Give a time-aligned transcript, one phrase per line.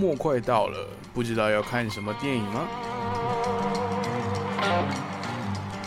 [0.00, 2.66] 末快到了，不知道要看什么电影吗？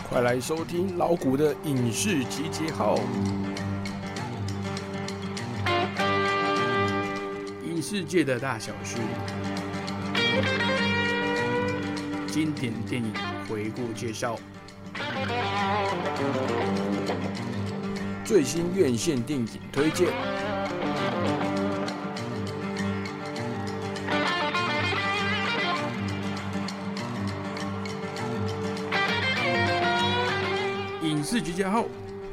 [0.07, 2.99] 快来收听老谷的影视集结号，
[7.65, 8.97] 影视界的大小事，
[12.27, 13.11] 经典电影
[13.49, 14.35] 回顾介绍，
[18.23, 20.32] 最新院线电影推荐。
[31.53, 31.85] 集结号，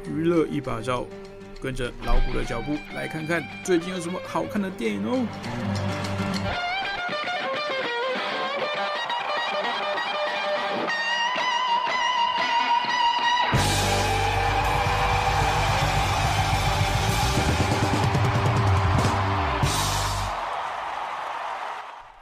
[0.09, 1.05] 娱乐一把照，
[1.61, 5.23] 跟着老虎的脚步来看看最近有什么好看的电影哦。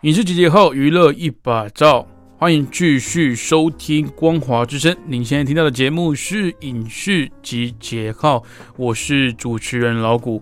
[0.01, 2.05] 影视集结号，娱乐一把照。
[2.39, 4.93] 欢迎继续收听《光华之声》。
[5.05, 8.37] 您现在听到的节目是《影视集结号》，
[8.77, 10.41] 我是主持人老谷。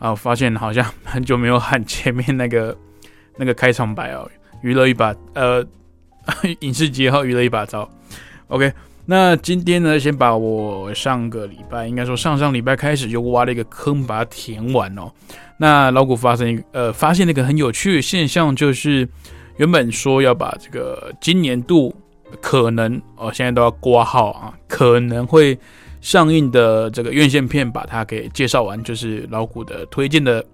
[0.00, 2.76] 啊，发现好像很久没有喊前面那个
[3.38, 4.28] 那个开场白哦，
[4.62, 5.64] 娱乐一把呃，
[6.58, 7.88] 影视集结号，娱乐一把照。
[8.48, 8.72] OK，
[9.06, 15.08] 那今天呢，先把我上个礼拜，应该说上上礼拜开始就挖了一个坑，把它填完哦。
[15.58, 19.08] 那老谷发生一呃，发现了一个很有趣的现象，就是。
[19.58, 21.94] 原本说要把这个今年度
[22.40, 25.58] 可能哦，现在都要挂号啊，可能会
[26.00, 30.44] 上映的这个院线片，把它给介绍完，就是老谷的推荐的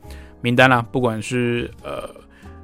[0.40, 0.80] 名单啦。
[0.90, 2.08] 不管是呃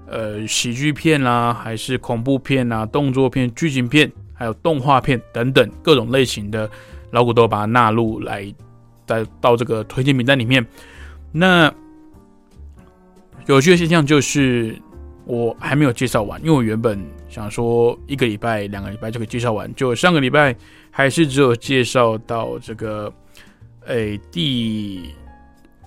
[0.07, 6.71] 呃喜剧片啦，还是恐怖片啊、动作片、剧情片，还有动画片等等各种类型的，
[7.11, 8.51] 老谷都把它纳入来，
[9.07, 10.65] 在到这个推荐名单里面。
[11.33, 11.71] 那
[13.47, 14.75] 有趣的现象就是。
[15.31, 20.53] 我还没有介绍完，因为我原本想说一个礼拜、两个礼拜就可以介绍完，就上个礼拜
[20.91, 23.13] 还是只有介绍到这个，
[23.87, 25.15] 诶，第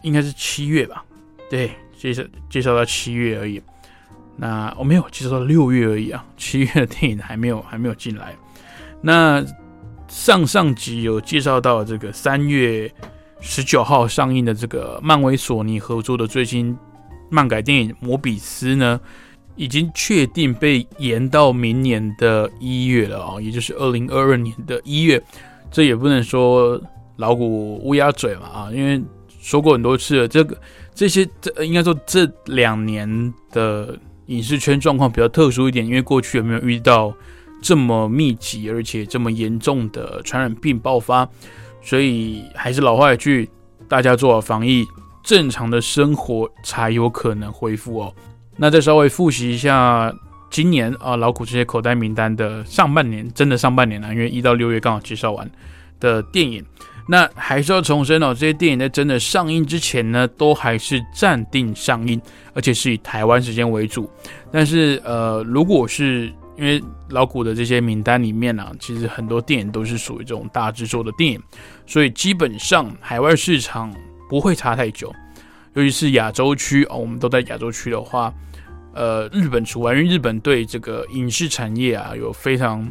[0.01, 1.03] 应该是七月吧？
[1.49, 3.61] 对，介绍介绍到七月而已。
[4.37, 8.33] 那我没有介绍到六月而已啊，七月的电影还没有还没有进来。
[9.01, 9.45] 那
[10.07, 12.89] 上上集有介绍到这个三月
[13.41, 16.77] 十九号上映的这个漫威索尼合作的最新
[17.29, 18.97] 漫改电影《摩比斯》呢？
[19.55, 25.21] 已经确定被延到明年的一月了啊，也就是二零二二年的一月。
[25.71, 26.79] 这也不能说
[27.17, 29.01] 老古乌鸦嘴嘛啊，因为
[29.41, 30.57] 说过很多次了，这个
[30.93, 33.97] 这些这应该说这两年的
[34.27, 37.13] 影视圈状况比较特殊一点，因为过去有没有遇到
[37.61, 41.27] 这么密集而且这么严重的传染病爆发，
[41.81, 43.49] 所以还是老话一句，
[43.87, 44.85] 大家做好防疫，
[45.23, 48.13] 正常的生活才有可能恢复哦。
[48.55, 50.13] 那再稍微复习一下
[50.49, 55.49] 今年啊，老苦这些口袋名单的上半年，真的上半年啊，因为一到六月刚好介绍完
[55.99, 56.63] 的电影。
[57.05, 62.21] 那还是要重申哦，这些电影在真的上映之前呢，都还是暂定上映，
[62.53, 64.09] 而且是以台湾时间为主。
[64.51, 71.41] 但是呃，如果是因为老古的这些名单里面呢，其实很多电影都是属于这种大制作的电影，
[71.85, 73.93] 所以基本上海外市场
[74.29, 75.11] 不会差太久。
[75.75, 78.31] 尤其是亚洲区哦，我们都在亚洲区的话，
[78.94, 82.88] 呃，日本除外，因为日本对这个影视产业啊有非常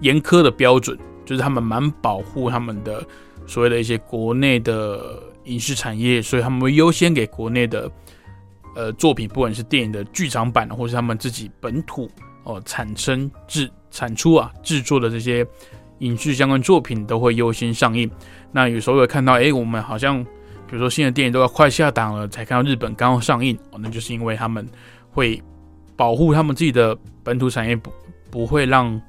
[0.00, 3.04] 严苛的标准，就是他们蛮保护他们的
[3.48, 7.90] 所谓的一些国内的影视产业，所以他们会优先给国内的
[8.76, 12.08] 呃作品，不管是电影的剧场版，或是他们自己本土
[12.44, 15.44] 哦产生制产出啊制作的这些
[15.98, 18.08] 影视相关作品，都会优先上映。
[18.52, 20.24] 那有时候会看到，哎，我们好像。
[20.70, 24.64] 比如说，新的电影都要快下档了，才看到日本刚刚上映哦，那就是因为他们
[25.10, 25.42] 会
[25.96, 27.92] 保护他们自己的本土产业，不
[28.30, 29.02] 不会让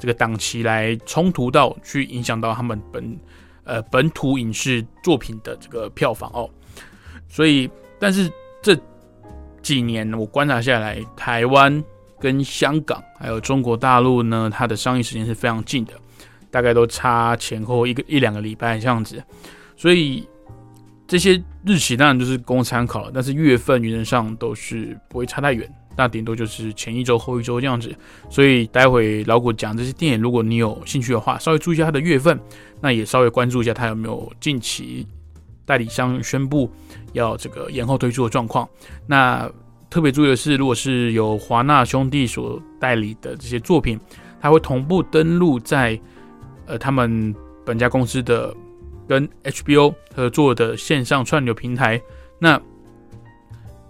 [0.00, 3.20] 这个档期来冲突到，去影响到他们本
[3.64, 6.48] 呃本土影视作品的这个票房哦。
[7.28, 8.32] 所以，但是
[8.62, 8.74] 这
[9.60, 11.84] 几年我观察下来，台湾
[12.18, 15.92] 跟香港还有中国大陆呢，它的上映时间是非常近的，
[16.50, 19.22] 大概都差前后一个一两个礼拜这样子，
[19.76, 20.26] 所以。
[21.12, 27.94] 这些日期当然就是供参考了，但是月份原则上都是不会差太远，那顶多就是前一周、后一周这样子。
[28.30, 32.40] 所以待会老谷讲这些电影，如果你有兴趣的话，稍微注意一下它的月份，
[32.80, 35.06] 那也稍微关注一下它有没有近期
[35.66, 36.72] 代理商宣布
[37.12, 38.66] 要这个延后推出的状况。
[39.06, 39.46] 那
[39.90, 44.00] 特别注意的是，如果是有华纳兄弟所代理的这些作品，
[44.40, 46.00] 它会同步登录在
[46.64, 47.34] 呃他们
[47.66, 48.56] 本家公司的。
[49.12, 52.00] 跟 HBO 合作的线上串流平台，
[52.38, 52.58] 那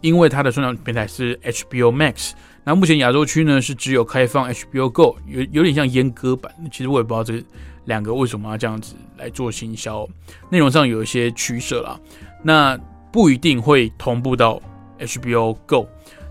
[0.00, 2.32] 因为它的串流平台是 HBO Max，
[2.64, 6.52] 那目前亚洲区呢是只有开放 HBO Go，有有点像阉割版。
[6.72, 7.40] 其实我也不知道这
[7.84, 10.04] 两个为什么要这样子来做行销，
[10.50, 11.96] 内容上有一些取舍啦。
[12.42, 12.76] 那
[13.12, 14.60] 不一定会同步到
[14.98, 15.86] HBO Go。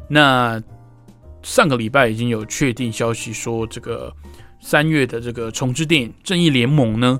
[0.09, 0.61] 那
[1.43, 4.13] 上个礼拜已经有确定消息说，这个
[4.59, 7.17] 三月的这个重置电影《正义联盟》呢，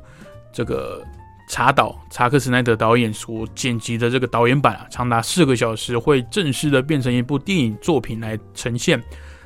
[0.52, 1.02] 这个。
[1.51, 9.03] 查导查克·斯奈德导演所剪辑的这个导演版啊，长达四个小时，会正式的变成一部电影作品来呈现。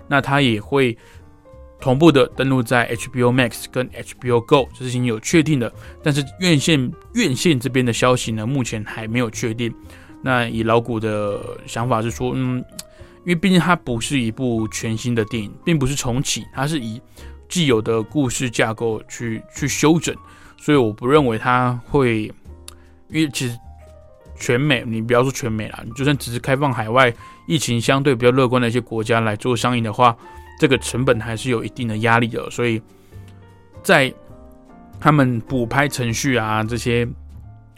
[0.07, 0.95] 那它也会
[1.79, 5.73] 同步的登录在 HBO Max 跟 HBO Go，这是已经有确定的。
[6.03, 9.73] 但是院线院线这边的消息呢，目前还没有确定。
[10.21, 12.63] 那以老古的想法是说，嗯，
[13.23, 17.01] 因为毕竟它不是一部全新的电影，并不是重启，它是以
[17.49, 20.15] 既有的故事架构去去修整。
[20.65, 22.23] 所以我不认为它会，
[23.09, 23.55] 因为其实
[24.35, 27.13] 全美，你不要说全美啦，你就算只是开放海外，
[27.45, 30.17] 疫情相对比较乐观的一些国家来做上映的话，
[30.59, 32.49] 这个成本还是有一定的压力的。
[32.49, 32.81] 所以
[33.83, 34.11] 在
[34.99, 37.07] 他们补拍程序啊这些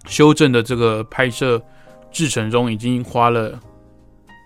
[0.05, 1.61] 修正的这个拍摄
[2.09, 3.59] 制程中，已经花了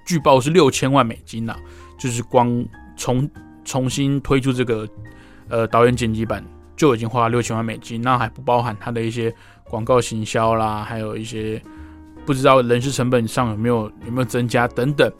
[0.03, 1.55] 据报是六千万美金了，
[1.99, 2.65] 就是光
[2.97, 3.29] 重
[3.63, 4.89] 重新推出这个
[5.47, 6.43] 呃导演剪辑版。
[6.75, 9.33] 就已经花了六千万美金，那还不包含它的一些
[9.63, 11.61] 广告行销啦，还有一些
[12.25, 15.11] 不知道人事成本上有没有有没有增加等等。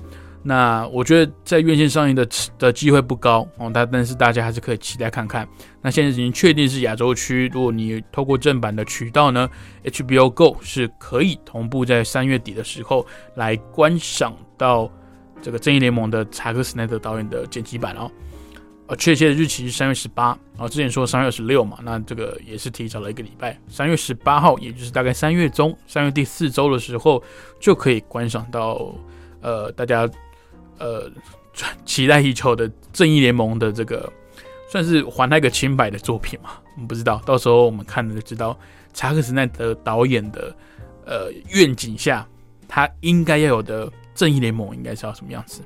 [0.43, 2.27] 那我觉得在院线上映的
[2.57, 5.47] 的机会不高哦，但但是大家还是可以期待看看。
[5.83, 9.47] 那现在已经确定是亚洲区，如果你透过正版的渠道呢
[9.83, 13.05] ，HBO Go 是可以同步在三月底的时候
[13.35, 14.89] 来观赏到
[15.43, 18.09] 这个《正义联盟》的查克·斯奈德导演的剪辑版哦。
[18.95, 23.57] 确切的日期是三月十八，然后之前说三月二十六嘛，那这个也是提早了一个礼拜。
[23.67, 27.23] 三月十八号，也就是大概三月中、三月第四周的时候，
[27.59, 28.93] 就可以观赏到
[29.41, 30.09] 呃大家
[30.77, 31.09] 呃
[31.85, 34.11] 期待已久的《正义联盟》的这个
[34.69, 36.51] 算是还他一个清白的作品嘛？
[36.75, 38.57] 我们不知道，到时候我们看了就知道
[38.93, 40.55] 查克·斯奈德导演的
[41.05, 42.27] 呃愿景下，
[42.67, 45.61] 他应该要有的《正义联盟》应该是要什么样子。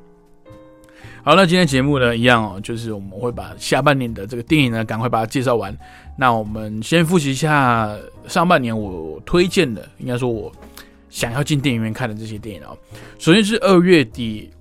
[1.23, 5.75] 好，那今天节目呢，一样哦，就是我们会把下半年的这个电影呢，赶快把它介绍完。
[6.17, 7.95] 那我们先复习一下
[8.27, 10.51] 上半年我推荐的，应该说我
[11.09, 12.77] 想要进电影院看的这些电影哦。
[13.17, 14.51] 首先是二月底，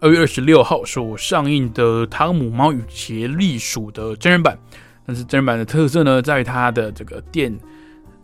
[0.00, 4.58] 二月二十六号所上映的《汤姆猫与杰利鼠》的真人版。
[5.06, 7.56] 但是真人版的特色呢，在于它的这个电，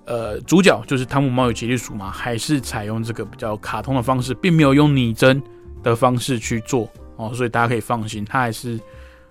[0.04, 5.42] 呃，主角就是汤姆猫与杰利鼠嘛，还是采用这个比较卡通的方式，并没有用拟真
[5.82, 6.86] 的方式去做。
[7.16, 8.78] 哦，所以大家可以放心，它还是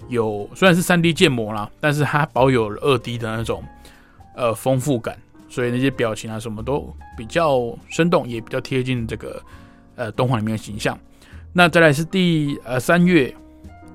[0.07, 3.63] 有虽然是三 D 建模啦，但是它保有了二 D 的那种
[4.35, 5.17] 呃丰富感，
[5.49, 9.41] 所以那些表情啊什么都比较生动，也比较贴近这个
[9.95, 10.97] 呃动画里面的形象。
[11.51, 13.33] 那再来是第呃三月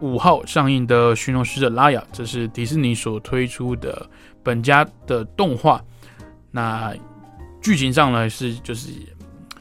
[0.00, 4.08] 五号上映的《驯龙使者拉雅》，这是迪士尼所推出的
[4.42, 5.82] 本家的动画。
[6.50, 6.94] 那
[7.60, 8.90] 剧情上呢是就是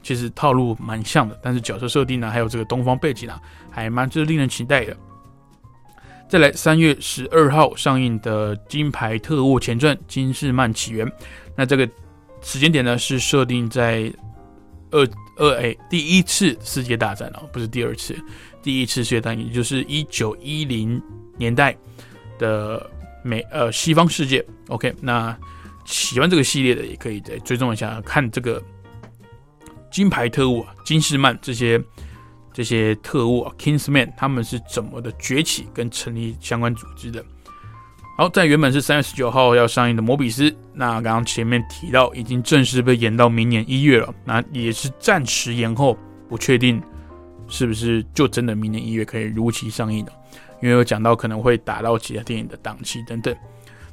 [0.04, 3.42] 其实套路蛮像的，但是角色设定呢还有这个东方背景啊。
[3.78, 4.98] 还蛮是令人期待的。
[6.28, 11.06] 再来，三月十二号上映的《金牌特务前传：金士曼起源》，
[11.56, 11.88] 那这个
[12.42, 14.12] 时间点呢是设定在
[14.90, 15.08] 二
[15.38, 18.18] 二 A 第一次世界大战哦，不是第二次，
[18.64, 21.00] 第一次世界大战，也就是一九一零
[21.38, 21.78] 年代
[22.40, 22.90] 的
[23.24, 24.44] 美呃西方世界。
[24.70, 25.38] OK，那
[25.86, 28.60] 喜欢这个系列的也可以再追踪一下，看这个
[29.92, 31.80] 金牌特务金士曼这些。
[32.58, 37.24] 这些特务啊，Kingsman，他们是怎么的崛起跟成立相关组织的？
[38.18, 45.96] 好，在原本是三月十九号要上映的《摩比斯》，那刚刚前面提到已经正式被延到明年一月了，那也是暂时延后，
[46.28, 46.82] 不确定
[47.48, 50.12] 是不是就真的明年一月可以如期上映的，
[50.60, 53.36] 因为有讲到可能会打到其他电影的档期等等。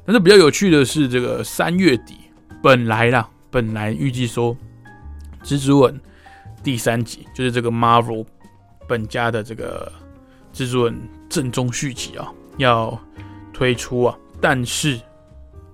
[0.06, 2.16] 但是比较有趣的是，这个三月底
[2.62, 4.56] 本来啦，本来预计说
[5.46, 5.94] 《蜘蛛人》
[6.62, 8.24] 第三集就是这个 Marvel。
[8.86, 9.90] 本家的这个
[10.52, 10.96] 蜘蛛人
[11.28, 12.98] 正宗续集啊，要
[13.52, 15.00] 推出啊，但是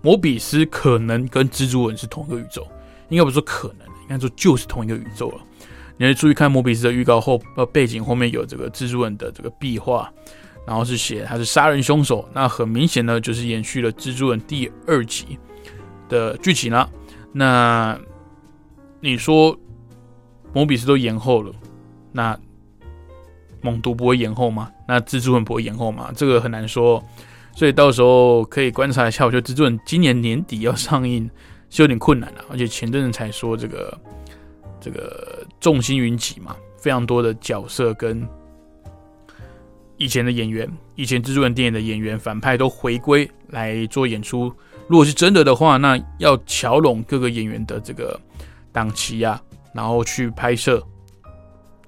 [0.02, 2.66] 摩比斯可能跟蜘蛛人是同一个宇宙，
[3.08, 5.40] 应该不是说可能，应该说就是同一个宇宙了。
[5.96, 10.10] 你要注意看摩比斯的预告后，呃，背景后面有这个蜘蛛人的这个壁画，
[10.66, 15.38] 然后是写他是杀人凶手，那很明显呢，就是延续了蜘蛛人第二集
[16.08, 16.88] 的剧情了。
[17.32, 17.98] 那
[19.00, 19.54] 你说
[20.54, 21.52] 摩比斯都延后了，
[22.12, 22.38] 那？
[23.62, 24.70] 猛毒不会延后吗？
[24.86, 26.10] 那蜘蛛人不会延后吗？
[26.16, 27.02] 这个很难说，
[27.54, 29.24] 所以到时候可以观察一下。
[29.24, 31.28] 我觉得蜘蛛人今年年底要上映
[31.68, 33.98] 是有点困难的，而且前阵子才说这个
[34.80, 38.26] 这个众星云集嘛，非常多的角色跟
[39.96, 44.52] 以前的演员，以前蜘蛛人电影的演员反派都回归来做演出。
[44.88, 48.18] 如果是真的的话，那要乔拢各个演员的这个
[48.72, 49.40] 档期啊，
[49.72, 50.82] 然后去拍摄，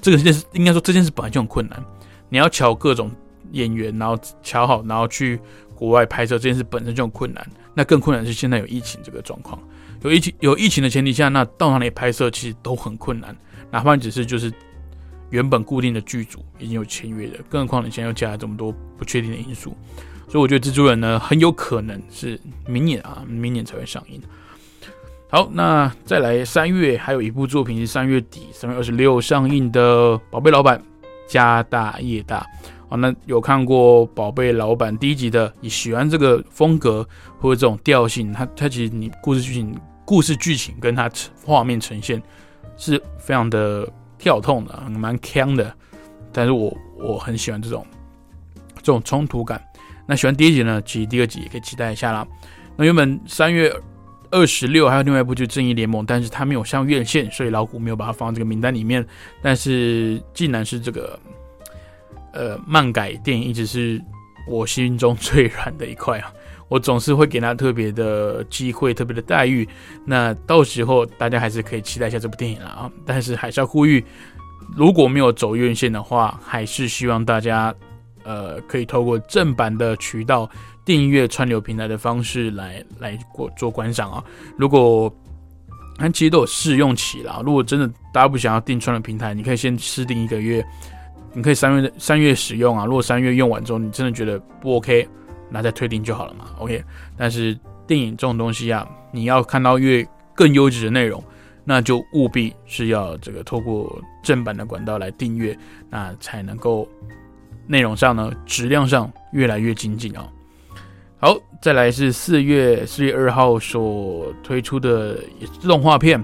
[0.02, 1.82] 这个件事应该说这件事本来就很困难。
[2.28, 3.10] 你要瞧各种
[3.52, 5.40] 演员，然后瞧好，然后去
[5.74, 7.50] 国外拍摄，这件事本身就很困难。
[7.72, 9.58] 那更困难是现在有疫情这个状况，
[10.02, 13.34] 有疫情有疫情的前提下，那到哪里拍摄其实都很困难，
[13.70, 14.52] 哪怕只是就是。
[15.30, 19.74] 原本固定的剧组已经有签约的，更何况你现在又加了这么多不确定的因素，
[20.28, 24.20] 所以我觉得蜘蛛人呢很有可能是明年啊，明年才会上映。
[25.34, 30.78] 好，那再来三月还有一部作品是三月底三月二十六上映的《宝贝老板
[31.26, 32.46] 家大业大》
[32.86, 37.02] 好，那有看过《宝贝老板》第一集的，你喜欢这个风格
[37.40, 39.74] 或者这种调性，它它其实你故事剧情
[40.04, 41.10] 故事剧情跟它
[41.46, 42.22] 画面呈现
[42.76, 43.90] 是非常的。
[44.18, 45.74] 跳痛的，蛮强的，
[46.32, 47.84] 但是我我很喜欢这种
[48.76, 49.60] 这种冲突感。
[50.06, 52.24] 那喜欢第一集呢，其实第二集也可以期待一下啦。
[52.76, 53.74] 那原本三月
[54.32, 59.06] 二十六还有另外一部就是《正义联盟》，但是它没有上院线，所以老虎没有把它放在这个名单里面。
[59.42, 61.18] 但是竟然是这个
[62.32, 64.02] 呃漫改电影，一直是
[64.48, 66.32] 我心中最软的一块啊。
[66.68, 69.68] 我总是会给他特别的机会、特别的待遇。
[70.06, 72.90] 那到时候大家还是可以期待一下这部电影了啊！
[73.04, 74.02] 但是还是要呼吁，
[74.74, 77.74] 如果没有走院线的话，还是希望大家
[78.22, 80.48] 呃可以透过正版的渠道、
[80.84, 84.24] 订阅串流平台的方式来来过做观赏啊。
[84.56, 85.14] 如果
[85.96, 90.64] 它其实都有试用期了，如果真的大家不想要订串流平台，你可以先试订一个月，
[91.32, 92.84] 你可以三月三月使用啊。
[92.84, 95.08] 如果三月用完之后，你真的觉得不 OK。
[95.54, 96.82] 那再退订就好了嘛，OK。
[97.14, 97.54] 但是
[97.86, 100.02] 电影这种东西啊，你要看到越
[100.34, 101.22] 更优质的内容，
[101.62, 105.54] 那就务必是要这个透过正版的管道来订阅，
[105.90, 106.88] 那才能够
[107.66, 110.26] 内容上呢质量上越来越精进啊。
[111.24, 116.20] 好，再来是四月四月二号所推出的也是动画片，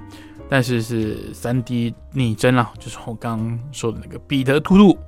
[0.48, 4.98] 但是是三 D 拟真啦，就是我刚刚说的那个彼得兔兔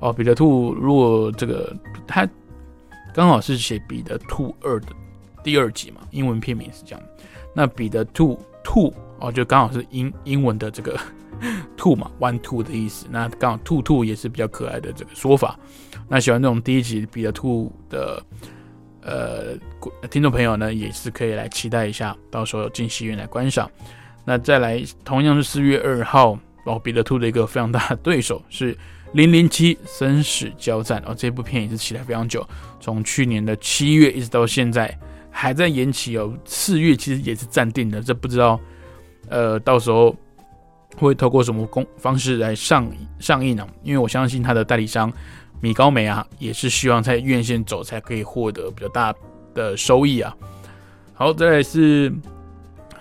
[0.00, 1.72] 哦，彼得兔如果这个
[2.04, 2.28] 它。
[3.14, 4.88] 刚好是写《彼得兔二》的
[5.42, 7.04] 第二集嘛，英文片名是这样。
[7.52, 10.96] 那彼得兔兔哦，就刚好是英英文的这个
[11.76, 13.06] 兔嘛，one two 的意思。
[13.10, 15.58] 那刚好兔兔也是比较可爱的这个说法。
[16.08, 18.22] 那喜欢这种第一集彼得兔的
[19.08, 23.70] 呃听众朋友呢，也是可以来期待一下，到时候进戏院来观赏。
[24.24, 28.76] 那再来，同样是四月二号，哦，彼得兔的一个非常大的对手是。
[29.14, 32.46] 零零七生死交战哦，这部片也是期待非常久，
[32.78, 34.94] 从去年的七月一直到现在
[35.30, 36.30] 还在延期哦。
[36.44, 38.60] 四月其实也是暂定的，这不知道
[39.30, 40.14] 呃到时候
[40.98, 42.86] 会透过什么公方式来上
[43.18, 43.66] 上映呢？
[43.82, 45.10] 因为我相信他的代理商
[45.60, 49.14] 米高梅啊，也是希望在院线走才可以获得比较大
[49.54, 50.34] 的收益啊。
[51.14, 52.12] 好，再来是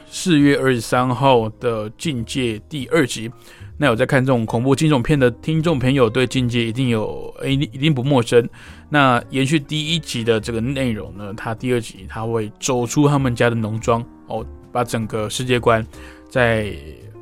[0.10, 3.32] 四月二十三号的《境界》第二集。
[3.80, 8.50] 那有在看这种恐怖惊悚片的听众朋友，对境界一定有诶，一定不陌生。
[8.90, 15.86] 那延续第一集的这个内容呢，它第二集它会走出他们家的农庄哦，把整个世界观
[16.28, 16.74] 在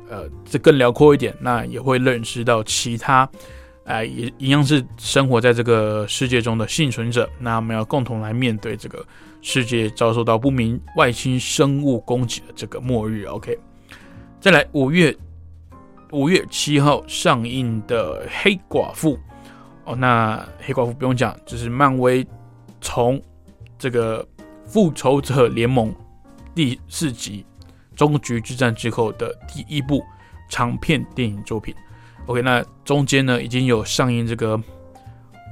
[0.08, 1.34] 呃这更辽阔一点。
[1.42, 3.28] 那也会认识到其他
[3.86, 7.28] 哎也一样是生活在这个世界中的幸存者。
[7.38, 9.04] 那我们要共同来面对这个
[9.40, 13.24] 世界遭受到不明外星生物攻击的这个末日。
[13.24, 13.58] OK，
[14.40, 15.16] 再来五月。
[16.12, 19.16] 五月七号上映的《黑寡妇》
[19.84, 22.24] 哦，那黑寡妇不用讲，就是漫威
[22.80, 23.20] 从
[23.76, 24.24] 这个
[24.64, 25.90] 《复仇者联盟》
[26.54, 27.44] 第四集
[27.96, 30.00] 终局之战之后的第一部
[30.48, 31.74] 长片电影作品。
[32.26, 34.58] OK，那中间呢已经有上映这个《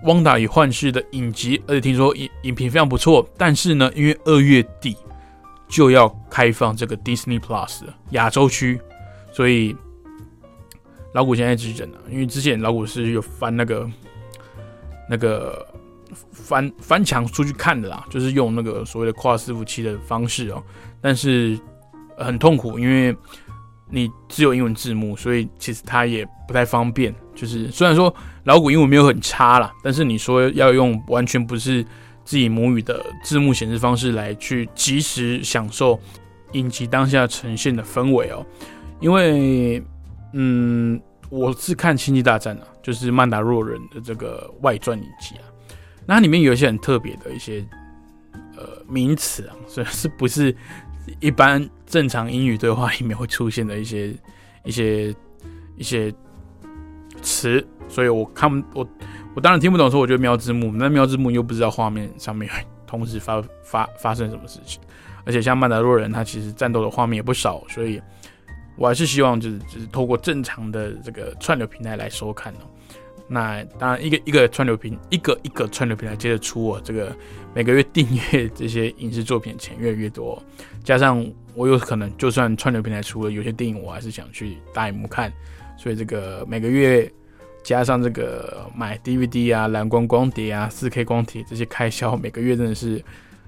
[0.04, 3.28] 汪达与幻视》的影集，而且听说影影评非常不错。
[3.38, 4.97] 但是呢，因为二月底
[5.69, 8.81] 就要开放这个 Disney Plus 亚洲区，
[9.33, 9.76] 所以。
[11.14, 13.88] 老古现在急诊了，因为之前老古是有翻那个
[15.09, 15.64] 那个
[16.33, 20.61] 翻翻墙出去看的啦，就是用那个所谓的跨伺服器的方式哦，
[21.00, 21.57] 但是
[22.19, 23.16] 很痛苦，因为
[23.95, 27.15] 你只有英文字幕，所以其实它也不太方便。
[27.35, 31.83] 就是虽然说老古英文没有很差啦，但是你说要用完全不是
[32.25, 35.99] 自己母语的字幕显示方式来去及时享受
[36.53, 38.45] 影集当下呈现的氛围哦，
[39.01, 39.83] 因为。
[40.37, 45.47] 嗯，我是看《星际大战》啊，就是曼达洛人的这个外传影集啊。
[46.07, 47.65] 那里面有一些很特别的一些
[48.57, 50.53] 呃名词啊，所以是不是
[51.21, 54.15] 一般正常英语对话里面会出现的一些
[54.65, 55.15] 一些
[55.77, 56.13] 一些
[57.23, 58.87] 词，所以我看我
[59.35, 62.51] 我当然听不懂，说我觉得瞄字幕，那瞄字幕又不知道画面上面
[62.87, 64.81] 同时发发发生什么事情，
[65.25, 68.01] 而且像曼达洛人，他其实战斗的画面也不少，所以
[68.77, 72.67] 我还是希望就是就是透过正常的这个串流平台来收看哦。
[73.26, 77.11] 那当然，一个一个串流平，一个一个串流平台接着出哦，这个
[77.54, 80.40] 每个月订阅这些影视作品钱越来越多，
[80.83, 85.33] 加上我有可能就算串流平台出了有些电影，我还是想去大荧幕看，
[85.78, 87.11] 所以这个每个月
[87.62, 93.02] 加上这个买 DVD 啊、蓝光光碟啊、四 K 光碟这些开销，每个月真的是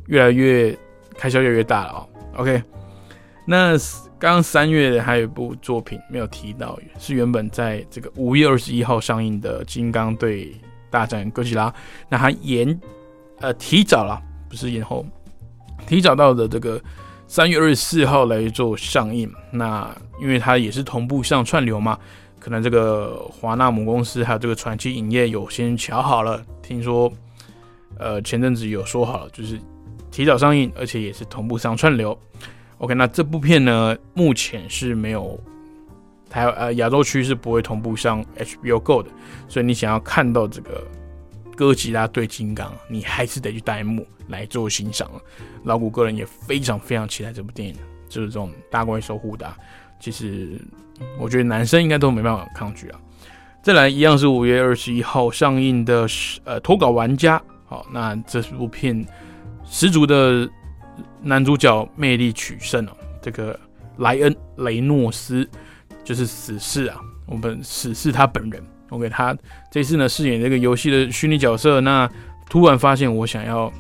[0.06, 0.74] 越来越
[1.18, 2.08] 开销越来越大了哦。
[2.36, 2.62] OK，
[3.44, 3.76] 那。
[4.26, 10.52] 刚刚三月还有一部作品没有提到，是原本在这个五月二十一号上映的《金刚对
[10.90, 11.70] 大战哥吉拉》，
[12.08, 12.76] 那它延
[13.38, 15.06] 呃提早了，不是延后，
[15.86, 16.82] 提早到的这个
[17.28, 19.32] 三月二十四号来做上映。
[19.52, 21.96] 那因为它也是同步上串流嘛，
[22.40, 27.08] 可能这个华纳母公司还有这个传奇影业有先瞧好了，听说
[27.96, 29.56] 呃前阵子有说好了，就是
[30.10, 32.18] 提早上映，而且也是同步上串流。
[32.78, 35.40] OK，那这部片呢，目前是没有
[36.28, 39.08] 台呃亚洲区是不会同步上 HBO Go 的，
[39.48, 40.86] 所以你想要看到这个
[41.56, 45.10] 哥吉拉对金刚，你还是得去弹幕来做欣赏
[45.64, 47.74] 老谷个人也非常非常期待这部电影，
[48.10, 49.56] 就是这种大怪兽互打，
[49.98, 50.60] 其实
[51.18, 53.00] 我觉得男生应该都没办法抗拒啊。
[53.62, 56.06] 再来一样是五月二十一号上映的
[56.44, 59.02] 呃脱稿玩家，好，那这部片
[59.64, 60.46] 十足的。
[61.22, 63.58] 男主角魅力取胜哦，这个
[63.98, 65.48] 莱恩雷诺斯
[66.04, 68.62] 就是死侍啊，我们死侍他本人。
[68.90, 69.36] OK，他
[69.70, 72.08] 这次呢饰演这个游戏的虚拟角色，那
[72.48, 73.72] 突然发现我想要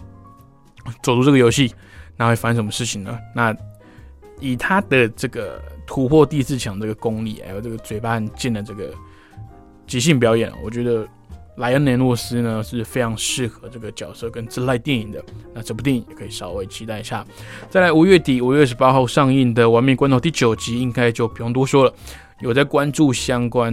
[1.02, 1.72] 走出这个游戏，
[2.16, 3.18] 那会发生什么事情呢？
[3.34, 3.56] 那
[4.40, 8.92] 以他的这个突破第四强这个功力，还有这个嘴巴很贱的这个
[9.86, 11.06] 即兴表演，我觉得。
[11.56, 17.26] 莱恩·雷诺斯呢是非常适合这个角色跟这类电影的，那这部电影也可以稍微期待一下。
[17.70, 21.94] 再来，五月底五月二十八号上映的《完美关头》第九集，应该就不用多说了。
[22.40, 23.72] 有在关注相关，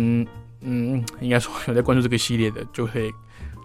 [0.62, 3.12] 嗯，应该说有在关注这个系列的，就可以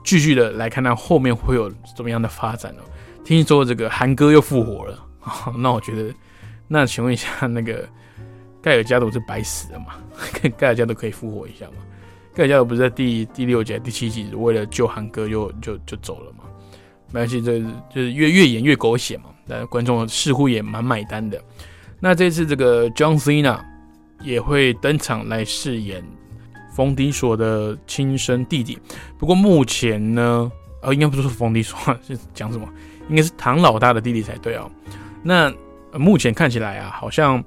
[0.05, 2.83] 继续的来看它后面会有怎么样的发展了。
[3.25, 5.07] 听说这个韩哥又复活了，
[5.57, 6.13] 那我觉得，
[6.67, 7.89] 那请问一下，那个
[8.61, 9.95] 盖尔加朵是白死了吗？
[10.57, 11.75] 盖尔加朵可以复活一下吗？
[12.39, 16.45] 盖加尔不是在第第六集、第七集为了救韩哥又就就走了嘛？
[17.11, 17.59] 没关系，这
[17.93, 19.25] 就是越越演越狗血嘛。
[19.49, 21.43] 但观众似乎也蛮买单的。
[21.99, 23.59] 那这次这个 John Cena
[24.23, 26.01] 也会登场来饰演
[26.73, 28.79] 冯迪索的亲生弟弟。
[29.19, 32.69] 不过目前呢，呃，应该不是冯迪索， 是讲什么？
[33.11, 34.71] 应该是唐老大的弟弟才对哦。
[35.25, 35.53] 那
[35.95, 37.43] 目前看起来啊，好像。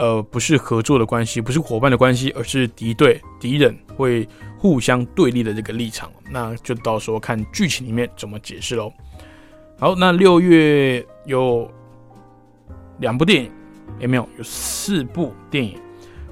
[0.00, 6.10] 呃，不是合作的关系，不是伙伴的关系，而是敌对、敌人会互相对立的这个立场。
[6.30, 8.90] 那就到时候看剧情里面怎么解释喽。
[9.78, 11.70] 好，那六月有
[12.98, 13.52] 两部电影，
[13.98, 15.78] 也没有，有四部电影，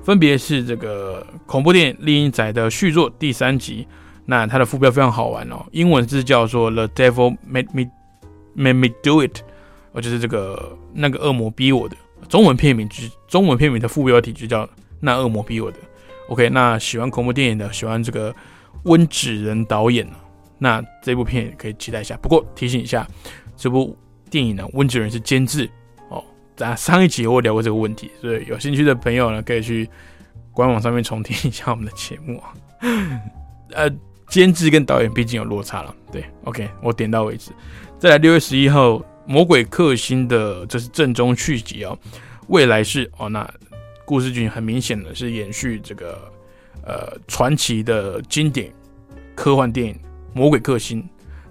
[0.02, 3.86] 分别是这个恐怖电影《丽英仔》的续作第三集。
[4.24, 7.90] 那它的副标非常好玩哦，英文字叫做《The Devil Made Me
[8.56, 9.36] Made Me Do It》，
[9.92, 11.94] 呃，就是这个那个恶魔逼我的。
[12.28, 14.66] 中文片名就中文片名的副标题就叫
[15.00, 15.78] 《那恶魔逼我的》。
[16.28, 18.34] OK，那喜欢恐怖电影的，喜欢这个
[18.82, 20.06] 温子仁导演
[20.58, 22.16] 那这部片可以期待一下。
[22.18, 23.08] 不过提醒一下，
[23.56, 23.96] 这部
[24.28, 25.68] 电影呢，温子仁是监制
[26.10, 26.22] 哦。
[26.54, 29.88] 在上一集我聊过这个问题，所以有兴趣的朋友呢，可以去
[30.52, 32.52] 官网上面重听一下我们的节目啊。
[33.72, 33.90] 呃，
[34.28, 35.94] 监制跟导演毕竟有落差了。
[36.12, 37.52] 对，OK，我点到为止。
[37.98, 39.02] 再来六月十一号。
[39.28, 41.96] 魔鬼克星的这是正宗续集哦，
[42.46, 43.46] 未来是哦，那
[44.06, 46.32] 故事剧很明显的是延续这个
[46.82, 48.72] 呃传奇的经典
[49.36, 49.92] 科幻电影
[50.32, 51.02] 《魔鬼克星》。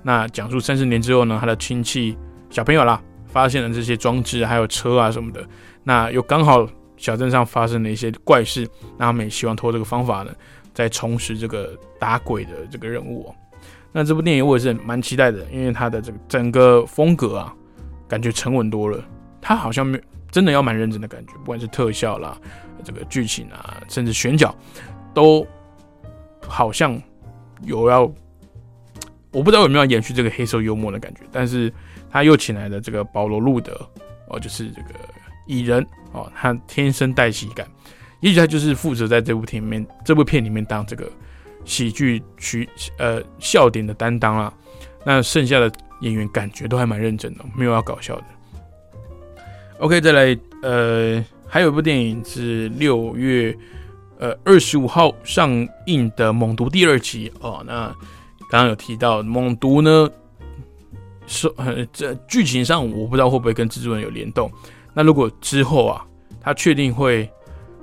[0.02, 2.18] 那讲述三十年之后呢，他的亲戚
[2.50, 5.48] 小朋友啦发现了这些装置还有车啊什么的，
[5.84, 10.34] 那又刚好小镇上发生了一些怪事，那他们也希望通过这个方法呢，
[10.74, 13.32] 再重拾这个打鬼的这个任务。
[13.92, 17.54] 那这部电影我也是蛮期待的，因为它的这个整个风格啊。
[18.08, 19.04] 感觉沉稳多了，
[19.42, 22.38] 他好像没真的要蛮认真的感觉，不管是特效啦、
[22.84, 24.56] 这个剧情啊，甚至选角，
[25.14, 25.46] 都
[26.46, 27.02] 好像
[27.64, 28.04] 有要，
[29.32, 31.22] 我不知道有没有延续这个黑色幽默的感觉。
[31.32, 31.72] 但是
[32.10, 33.74] 他又请来了这个保罗·路德
[34.28, 34.90] 哦，就是这个
[35.46, 37.68] 蚁人哦，他天生带喜感，
[38.20, 41.10] 也许他就是负责在这部片里面这部片里面当这个
[41.66, 42.68] 喜剧取
[43.00, 44.54] 呃笑点的担当啦。
[45.04, 45.72] 那剩下的。
[46.02, 48.24] 演员感觉都还蛮认真的，没有要搞笑的。
[49.80, 53.56] OK，再来，呃，还有一部电影是六月
[54.18, 55.50] 呃二十五号上
[55.86, 57.64] 映的《猛毒》第二集哦。
[57.66, 57.88] 那
[58.50, 60.10] 刚刚有提到《猛毒》呢，
[61.28, 64.52] 说呃这剧情上我不知道会不会跟蜘蛛人有联动。
[64.94, 66.04] 那如果之后啊，
[66.42, 67.30] 他确定会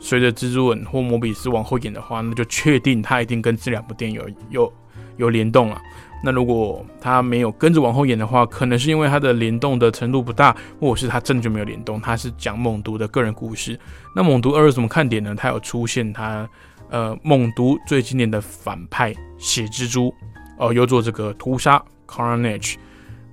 [0.00, 4.72] 随着蜘蛛人或摩比斯往后演的话，那就确定他一定跟这两部电影有有
[5.16, 5.80] 有联动了。
[6.24, 12.00] 那如果他没有跟着往后演的话，可能是因为他的联动的程度不大，或者是他真的就没有联动。
[12.00, 13.78] 他是讲猛毒的个人故事。
[14.16, 15.34] 那猛毒二有什么看点呢？
[15.36, 16.48] 他有出现他
[16.88, 20.12] 呃猛毒最经典的反派血蜘蛛
[20.58, 22.76] 哦，有做这个屠杀 Carnage。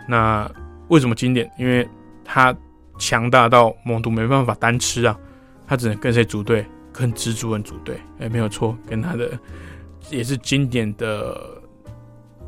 [0.08, 0.52] 那
[0.90, 1.50] 为什么经典？
[1.58, 1.88] 因为
[2.26, 2.56] 他。
[3.00, 5.18] 强大到猛毒没办法单吃啊，
[5.66, 6.64] 他只能跟谁组队？
[6.94, 7.98] 跟蜘蛛人组队。
[8.20, 9.32] 哎，没有错，跟他的
[10.12, 11.36] 也是经典的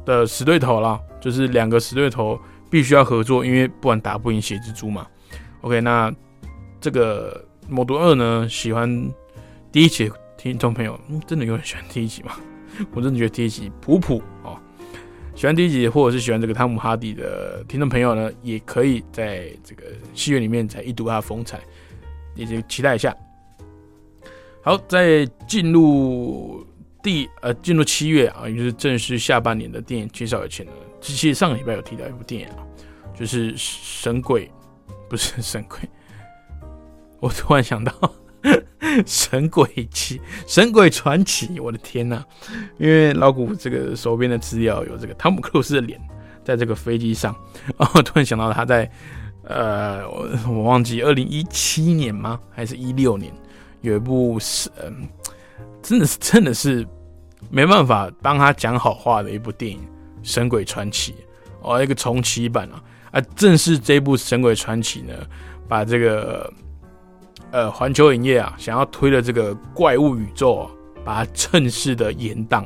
[0.05, 2.39] 的死对头了，就是两个死对头
[2.69, 5.07] 必须要合作，因为不然打不赢血蜘蛛嘛。
[5.61, 6.13] OK，那
[6.81, 8.47] 这个猛毒二呢？
[8.49, 9.11] 喜欢
[9.71, 12.33] 第一集听众朋友，真的有人喜欢第一集吗？
[12.93, 14.57] 我真的觉得第一集普普哦。
[15.35, 21.59] 喜欢第一集或者是喜欢这个汤姆哈迪的听众朋友呢，也可以在这个戏院里面再一睹他的风采，
[22.35, 23.15] 也就期待一下。
[24.61, 26.65] 好，在进入
[27.03, 32.65] 第呃进入七月啊，也就是正式下半年的电影介绍以前呢，其实上个礼拜有提到一部电影啊，
[33.15, 34.47] 就是《神鬼》，
[35.09, 35.77] 不是《神鬼》，
[37.21, 37.93] 我突然想到。
[39.07, 42.21] 神鬼奇，神鬼传奇，我的天呐！
[42.77, 45.99] 因为老古这个手边的资料有这个汤姆克鲁斯的脸
[46.43, 47.33] 在这个飞机上，
[47.77, 48.91] 然后突然想到他在
[49.45, 52.39] 呃，我我忘记二零一七年吗？
[52.51, 53.33] 还是一六年
[53.81, 55.07] 有一部是嗯，
[55.83, 56.87] 真的是真的是
[57.51, 59.79] 没办法帮他讲好话的一部电影
[60.23, 61.11] 《神鬼传奇》
[61.61, 63.21] 哦，一个重启版啊啊！
[63.35, 65.13] 正是这部《神鬼传奇》呢，
[65.67, 66.51] 把这个。
[67.51, 70.71] 呃，环球影业啊，想要推的这个怪物宇宙啊，
[71.05, 72.65] 把它正式的延档。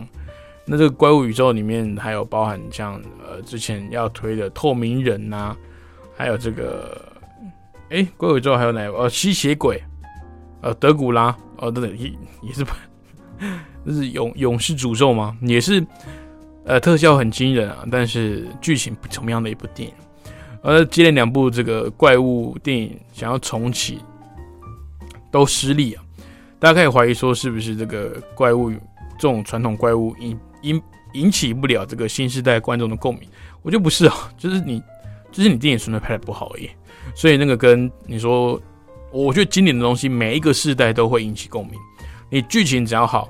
[0.65, 5.53] 那这个怪物宇宙里面还有包含像呃之前要推的透明人呐，
[6.15, 7.01] 还有这个
[7.89, 8.93] 哎怪物宇宙还有哪个？
[8.97, 9.83] 呃吸血鬼，
[10.61, 12.09] 呃德古拉，哦等等也
[12.41, 12.65] 也是，
[13.85, 15.35] 这是勇勇士诅咒吗？
[15.41, 15.85] 也是，
[16.65, 19.93] 呃特效很惊人啊，但是剧情不怎么样的一部电影。
[20.61, 23.99] 呃接连两部这个怪物电影想要重启。
[25.29, 26.01] 都失利啊！
[26.57, 28.77] 大家可以怀疑说，是不是这个怪物这
[29.19, 30.81] 种传统怪物引引
[31.13, 33.27] 引起不了这个新时代观众的共鸣？
[33.61, 34.81] 我觉得不是啊，就是你
[35.29, 36.69] 就是你电影纯粹拍的不好而已。
[37.13, 38.59] 所以那个跟你说，
[39.11, 41.77] 我觉得经典的东西每一个世代都会引起共鸣。
[42.29, 43.29] 你剧情只要好，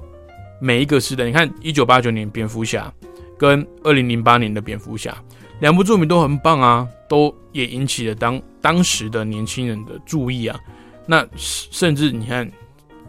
[0.60, 2.92] 每一个世代，你看一九八九年蝙蝠侠
[3.38, 5.16] 跟二零零八年的蝙蝠侠
[5.60, 10.60] 两部作品都很棒啊，都也引起了当当时的年轻人的注意啊。
[11.06, 12.52] 那甚至你看，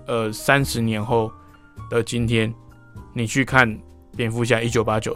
[0.07, 1.31] 呃，三十年后
[1.91, 2.53] 的今天，
[3.13, 3.69] 你去看
[4.17, 5.13] 《蝙蝠侠一九八九》，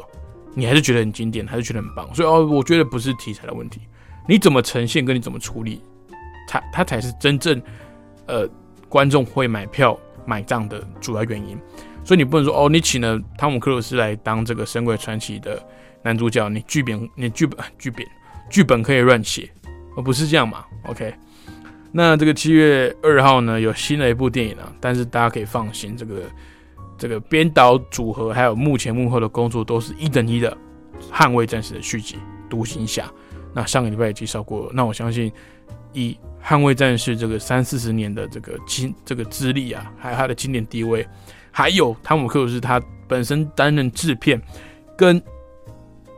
[0.55, 2.13] 你还是觉得很经典，还是觉得很棒。
[2.15, 3.81] 所以哦，我觉得不是题材的问题，
[4.27, 5.81] 你怎么呈现跟你怎么处理，
[6.49, 7.63] 它它才是真正
[8.27, 8.49] 呃
[8.89, 11.59] 观众会买票买账的主要原因。
[12.05, 15.63] 所以你不能说哦，你请了汤姆克鲁斯来当这个《神鬼传奇》的
[16.03, 18.07] 男主角，你剧本你剧本剧本
[18.51, 19.49] 剧本可以乱写，
[19.97, 21.15] 而不是这样嘛？OK。
[21.93, 26.23] 那这个七月二号呢，有新的一部电影啊，但是大家可以放心，这个
[26.99, 30.57] 这个编导组合还有幕前幕后的工作都是一等一的，
[31.15, 32.17] 《捍卫战士》的续集
[32.49, 33.05] 《独行侠》。
[33.55, 35.31] 那上个礼拜也介绍过，那我相信
[35.93, 36.13] 以
[36.45, 41.07] 《捍卫战士》这个三四十年的这个经这个资历啊，还有他的经典地位，
[41.51, 44.41] 还有汤姆克鲁斯他本身担任制片，
[44.97, 45.23] 跟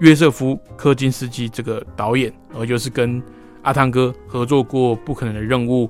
[0.01, 3.23] 约瑟夫科金斯基这个导演，而就是跟。
[3.65, 5.89] 阿汤哥合作过《不可能的任务》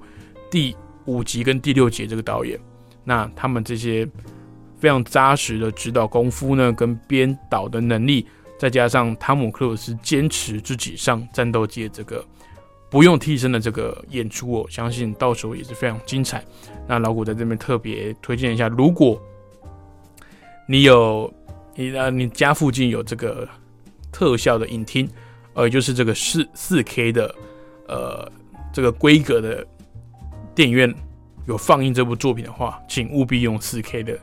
[0.48, 2.56] 第五集跟第六集，这个导演，
[3.02, 4.08] 那他们这些
[4.78, 12.24] 非常扎实的指导功夫呢，跟编导的能力，再加上汤姆克鲁斯坚持自己上战斗机的这个
[12.94, 16.44] 不用替身的这个演出，我相信到时候也是非常精彩。
[16.86, 19.20] 那老谷在这边特别推荐一下，如果
[20.68, 21.34] 你有
[21.74, 23.48] 你呃你家附近有这个
[24.12, 25.10] 特效的影厅，
[25.54, 27.34] 呃，就是这个四四 K 的。
[27.88, 28.30] 呃，
[28.72, 29.66] 这个规格的
[30.54, 30.94] 电影院
[31.48, 34.16] 有放映这部作品的话，请务必用四 K 的，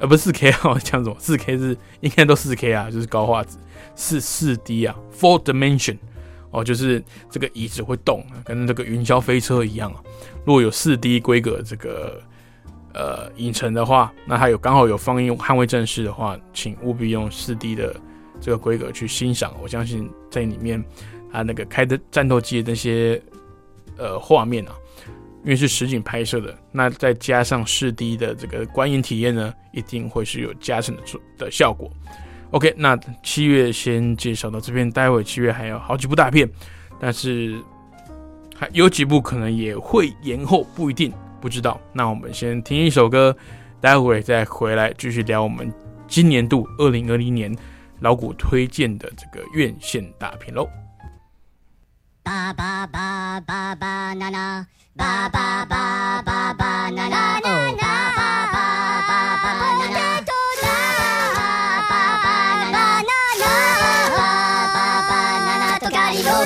[0.00, 1.16] 呃，不是四 K 啊， 讲什么？
[1.20, 3.58] 四 K 是应该都四 K 啊，就是高画质，
[3.94, 5.98] 是四 D 啊，Four Dimension
[6.50, 10.02] 哦，就是这个椅子会动，跟这个云霄飞车一样啊。
[10.44, 12.22] 如果有四 D 规格这个
[12.94, 17.94] 呃影城的话，那它有刚好有放映《捍卫战士》的话，请务必用四 D 的
[18.40, 19.54] 这个规格去欣赏。
[19.62, 20.84] 我相信在里面。
[21.30, 23.22] 啊，那个开的战斗机的那些
[23.98, 24.72] 呃画面啊，
[25.44, 31.02] 因为是实景拍摄的，那再加上四 D 的这个观影体验呢，一定会是有加成的
[31.36, 31.92] 的效果。
[32.50, 36.48] OK，那七月先介绍到这边，待会七月还有好几部大片，
[36.98, 37.62] 但是
[38.56, 41.78] 还有几部可能也会延后，不一定，不知道。
[41.92, 43.36] 那我们先听一首歌，
[43.80, 45.72] 待会再回来继续聊我们
[46.06, 47.54] 今年度二零二零年
[48.00, 50.66] 老谷推荐的这个院线大片喽。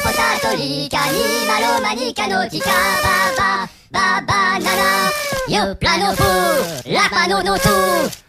[0.02, 5.10] potatolica, animalomanique, nautica, baba, baba, nana.
[5.48, 6.30] Yo plano fu,
[6.90, 7.76] la pano no tu,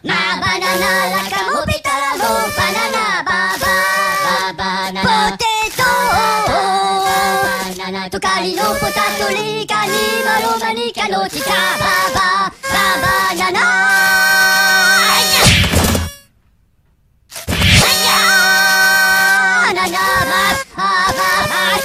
[0.02, 3.76] ma banana, la camo pitalamo, banana, baba,
[4.24, 5.36] baba, nana.
[5.36, 5.90] Potato,
[6.22, 14.73] oh, oh, oh, nana, tocalino, potatolica, animalomanique, nautica, baba, baba, nana.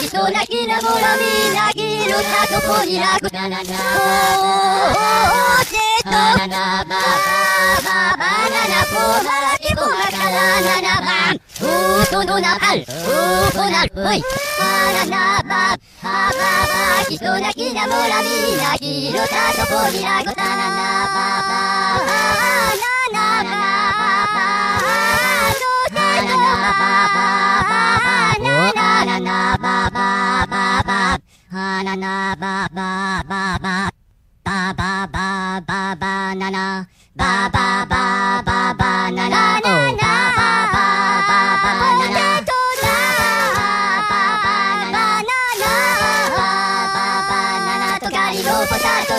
[0.10, 14.24] 人泣きなもらみなぎるさどこに泣くなななおーせっとなななばばばななこばらきこまからななばんーとのなばんうーとなるほい
[14.58, 22.18] ばななばばばばひ泣きなもらみなぎるさどこに泣くなななばばば
[23.14, 24.58] ななばばば
[25.00, 27.20] ばばばばばば
[27.70, 27.99] ば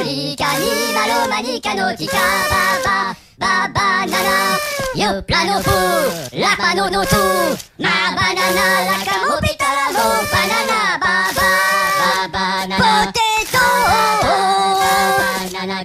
[0.02, 4.38] リカニマロマニカのバカババ ba ba na na
[4.94, 5.78] yo plano fu
[6.42, 7.24] la pano no tu
[7.84, 11.50] na ba na na la camo pita la mo ba na na ba ba
[12.00, 13.66] ba ba na na potato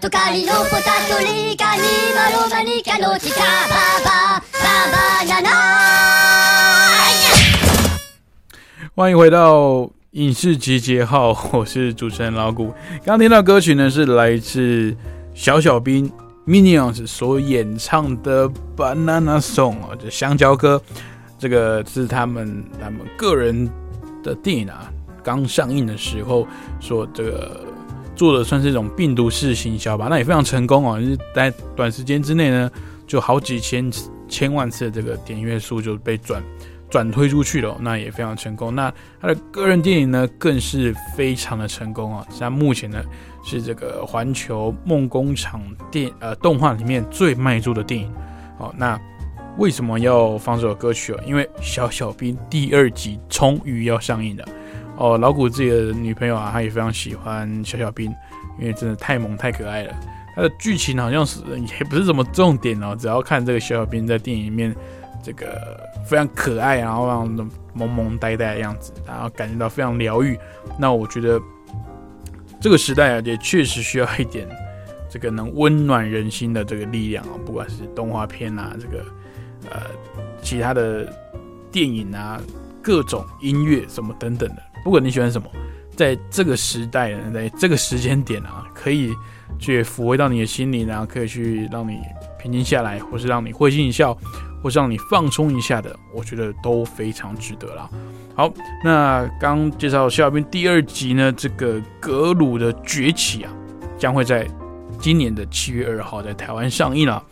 [0.02, 4.20] to cari no potato li cani ma lo manica no ti ca ba ba
[4.64, 5.56] ba ba na na
[8.96, 12.68] 欢迎回到影视集结号，我是主持人老谷。
[13.04, 14.96] 刚刚听到歌曲呢，是来自
[15.34, 16.10] 小小兵
[16.48, 20.82] Minions 所演唱的《Banana Song》啊，就香蕉歌。
[21.40, 23.70] 这个是他们他们个人
[24.24, 24.92] 的电影啊，
[25.24, 26.48] 刚上映的时候
[26.80, 27.66] 说这个
[28.16, 32.72] 做的算是一种病毒式行销吧，那也非常成功哦，就是在短时间之内呢，
[33.06, 33.92] 就好几千
[34.30, 36.42] 千万次的这个点阅数就被转。
[36.88, 38.74] 转推出去了，那也非常成功。
[38.74, 42.26] 那他的个人电影呢，更是非常的成功啊！
[42.30, 43.04] 像目前呢，
[43.46, 48.12] 是这个环球梦工厂电呃动画里面最卖座的电影。
[48.58, 49.00] 好，那
[49.58, 51.20] 为什么要放这首歌曲哦？
[51.26, 54.46] 因为《小小兵》第二集终于要上映了
[54.98, 55.18] 哦。
[55.18, 58.14] 老谷自己的女朋友啊，她也非常喜欢小小兵，
[58.60, 59.94] 因为真的太萌太可爱了。
[60.36, 61.40] 它的剧情好像是
[61.80, 64.76] 也不是什么重点哦，只要看这个小小兵在电影里面。
[65.24, 67.28] 这个非常可爱，然后让
[67.74, 70.38] 萌萌呆呆的样子，然后感觉到非常疗愈。
[70.78, 71.42] 那我觉得
[72.66, 74.50] 这个时代啊，也确实需要一点
[75.08, 79.06] 这个能温暖人心的这个力量啊，不管是动画片啊，这个
[79.70, 79.82] 呃
[80.42, 81.08] 其他的
[81.72, 82.42] 电影啊，
[82.82, 85.48] 各种音乐什么等等的，不管你喜欢什么，
[85.96, 89.14] 在这个时代呢，在这个时间点啊，可以
[89.60, 92.00] 去抚慰到你的心灵，然后可以去让你
[92.40, 94.18] 平静下来，或是让你会心一笑。
[94.66, 97.88] 或让你放松一下的，我觉得都非常值得啦。
[98.34, 98.52] 好，
[98.84, 103.54] 那刚介绍《小兵》第二集呢，这个格鲁的崛起啊，
[103.96, 104.48] 将会在
[105.00, 107.24] 今年的七月二号在台湾上映了。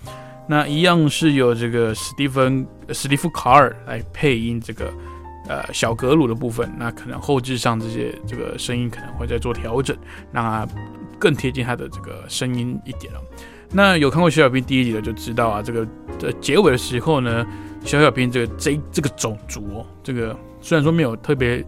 [0.48, 4.94] 那一样是由这个史蒂芬史蒂夫卡尔来配音这个
[5.48, 6.72] 呃小格鲁的部分。
[6.78, 9.98] 那可能后置上这些这个声音可能会再做调整，
[10.32, 10.68] 让它
[11.18, 13.20] 更贴近他的这个声音一点了。
[13.76, 15.88] 那有看过小小兵第一集的就知道啊，这个
[16.20, 17.44] 的结尾的时候呢，
[17.84, 21.66] 小小兵这个这这个种族哦，这个虽然说没有特别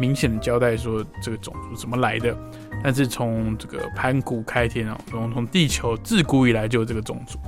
[0.00, 2.36] 明显的交代说这个种族怎么来的，
[2.82, 7.38] 但是从这个盘古开天哦，从从地球自古以来就有这个种族。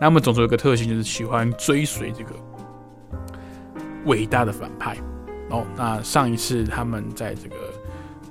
[0.00, 2.30] 那么种族有个特性就是喜欢追随这个
[4.04, 4.96] 伟大的反派
[5.50, 5.66] 哦。
[5.76, 7.56] 那上一次他们在这个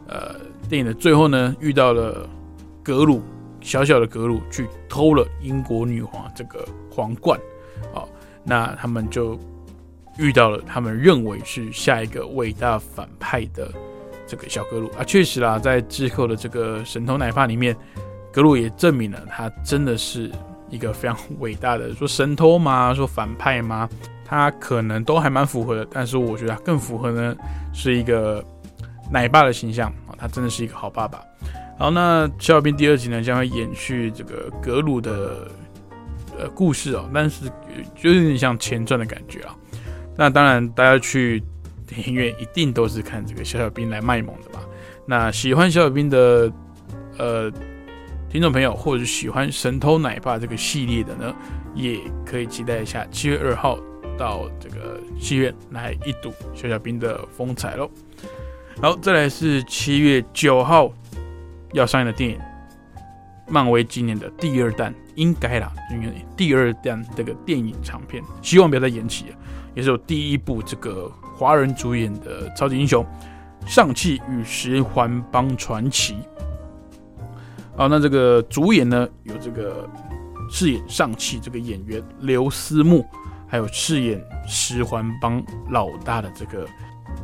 [0.07, 0.35] 呃
[0.69, 2.25] 电影的最后呢，遇到了
[2.81, 3.21] 格鲁。
[3.65, 7.37] 小小的格鲁去偷了英国女皇这个皇冠，
[7.95, 8.07] 哦，
[8.43, 9.37] 那他们就
[10.19, 13.71] 遇到了他们认为是下一个伟大反派的
[14.27, 17.75] 这个小格鲁啊，确实啦，在之后的这个神偷奶爸里面，
[18.31, 20.31] 格鲁也证明了他真的是
[20.69, 22.93] 一个非常伟大的，说神偷吗？
[22.93, 23.89] 说反派吗？
[24.23, 27.35] 他可能都还蛮符合的，但是我觉得更符合呢，
[27.73, 28.45] 是一个
[29.11, 31.19] 奶爸的形象啊，他真的是一个好爸爸。
[31.77, 35.47] 好，那小小兵第二集呢，将会延续这个格鲁的
[36.37, 37.45] 呃故事哦，但是
[37.95, 39.55] 就有点像前传的感觉啊。
[40.17, 41.43] 那当然，大家去。
[41.87, 44.59] 电影院一定都是看这个小小兵来卖萌的吧？
[45.05, 46.51] 那喜欢小小兵的
[47.19, 47.51] 呃
[48.27, 51.31] 听众朋友，或者喜欢神偷奶爸这个系列的呢，
[51.75, 53.77] 也可以期待一下七月二号
[54.17, 57.87] 到这个戏院来一睹小小兵的风采喽。
[58.81, 60.91] 好，再来是七月九号
[61.75, 62.39] 要上映的电影，
[63.47, 69.35] 漫威今年的第二弹，应该啦，因为第二弹这个电影长片，希望不要再延期了，
[69.75, 71.11] 也是有第一部这个。
[71.37, 73.05] 华人主演的超级英雄
[73.69, 76.13] 《上汽与十环帮传奇》
[77.75, 79.85] 好，那这个主演呢有这个
[80.49, 83.05] 饰演上汽这个演员刘思慕，
[83.45, 86.65] 还有饰演十环帮老大的这个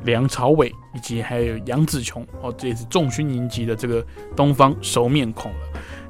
[0.04, 5.58] 梁朝伟，以及还有杨紫琼哦，这也是众星云集的这个东方熟面孔了。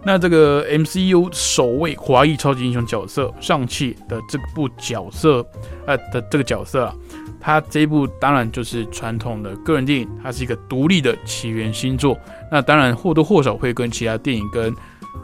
[0.03, 5.45] 那这个 MCU 首位华裔超级英雄角色上汽的这部角色，
[5.85, 6.95] 呃的这个角色啊。
[7.43, 12.15] 它这一部当然就是传统的个人电影，它是一个独立的起源新作。
[12.51, 14.73] 那当然或多或少会跟其他电影、跟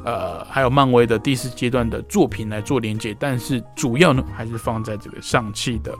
[0.03, 5.95] 呃还有漫威的第四阶段的作品来做连接，但是主要呢还是放在这个上汽的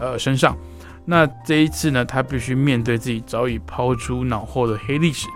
[0.00, 0.56] 呃身上。
[1.04, 5.26] 那这一次呢，他必须面对自己早已抛出脑后的黑历史，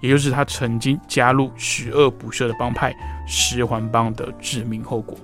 [0.00, 2.94] 也就是他曾经加入十恶不赦的帮派
[3.26, 5.18] 十环帮的致命后果。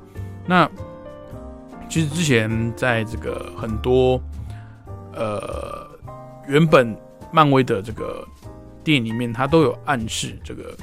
[0.47, 0.69] 那
[1.89, 4.21] 其实之前在这个很多
[5.15, 5.87] 呃，
[6.49, 6.97] 原本
[7.31, 8.27] 漫威的这个
[8.83, 10.75] 电影里面，他都有暗示这个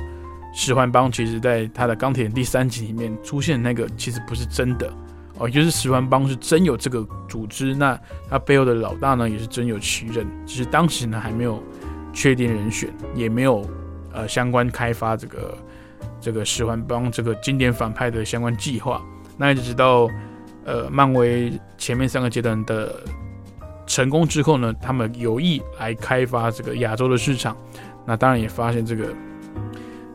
[0.54, 4.94] 十环帮，其实在他的钢铁第三集里面出现那个，其实不是真的
[5.40, 8.00] 哦，就是十环帮是真有这个组织，那
[8.30, 11.64] 他背后的老大呢，也是真有其人，只是当时呢还没有
[12.14, 13.68] 确定人选，也没有
[14.14, 15.58] 呃相关开发这个
[16.22, 19.02] 这个十环帮这个经典反派的相关计划，
[19.38, 20.08] 那一直到
[20.66, 22.94] 呃漫威前面三个阶段的。
[23.88, 27.58] 成功之后呢，他们有意来开发这个亚洲的市场，
[28.06, 29.08] 那当然也发现这个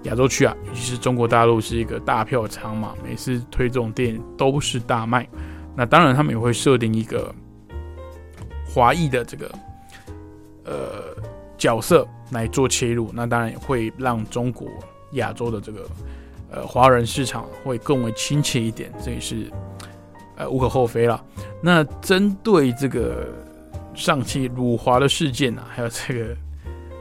[0.04, 5.28] 亚洲区啊，尤其是中国大陆是一个大票仓嘛，每次推这种电影都是大卖。
[5.76, 7.34] 那当然他们也会设定一个
[8.66, 9.50] 华裔的这个
[10.64, 10.74] 呃
[11.58, 14.68] 角色来做切入，那当然也会让中国
[15.12, 15.86] 亚洲的这个
[16.50, 19.50] 呃华人市场会更为亲切一点，这也是
[20.36, 21.22] 呃无可厚非了。
[21.60, 23.26] 那针对这个。
[23.96, 26.36] 上汽辱华的事件啊，还有这个，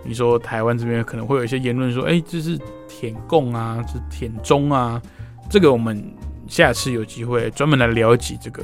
[0.05, 2.55] 你说台湾这边可能会有一些言论说，哎，这是
[2.99, 5.01] 舔共啊，是舔中啊，
[5.49, 6.15] 这个我们
[6.47, 8.63] 下次有机会专门来了解这个，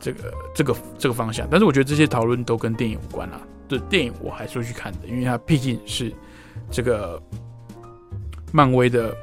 [0.00, 1.46] 这个，这个，这个方向。
[1.50, 6.10] 但是我觉得这些讨论都跟电影无关啊，对电影我还是会去看的，因为它毕竟是
[6.70, 7.22] 这个
[8.52, 9.14] 漫威的，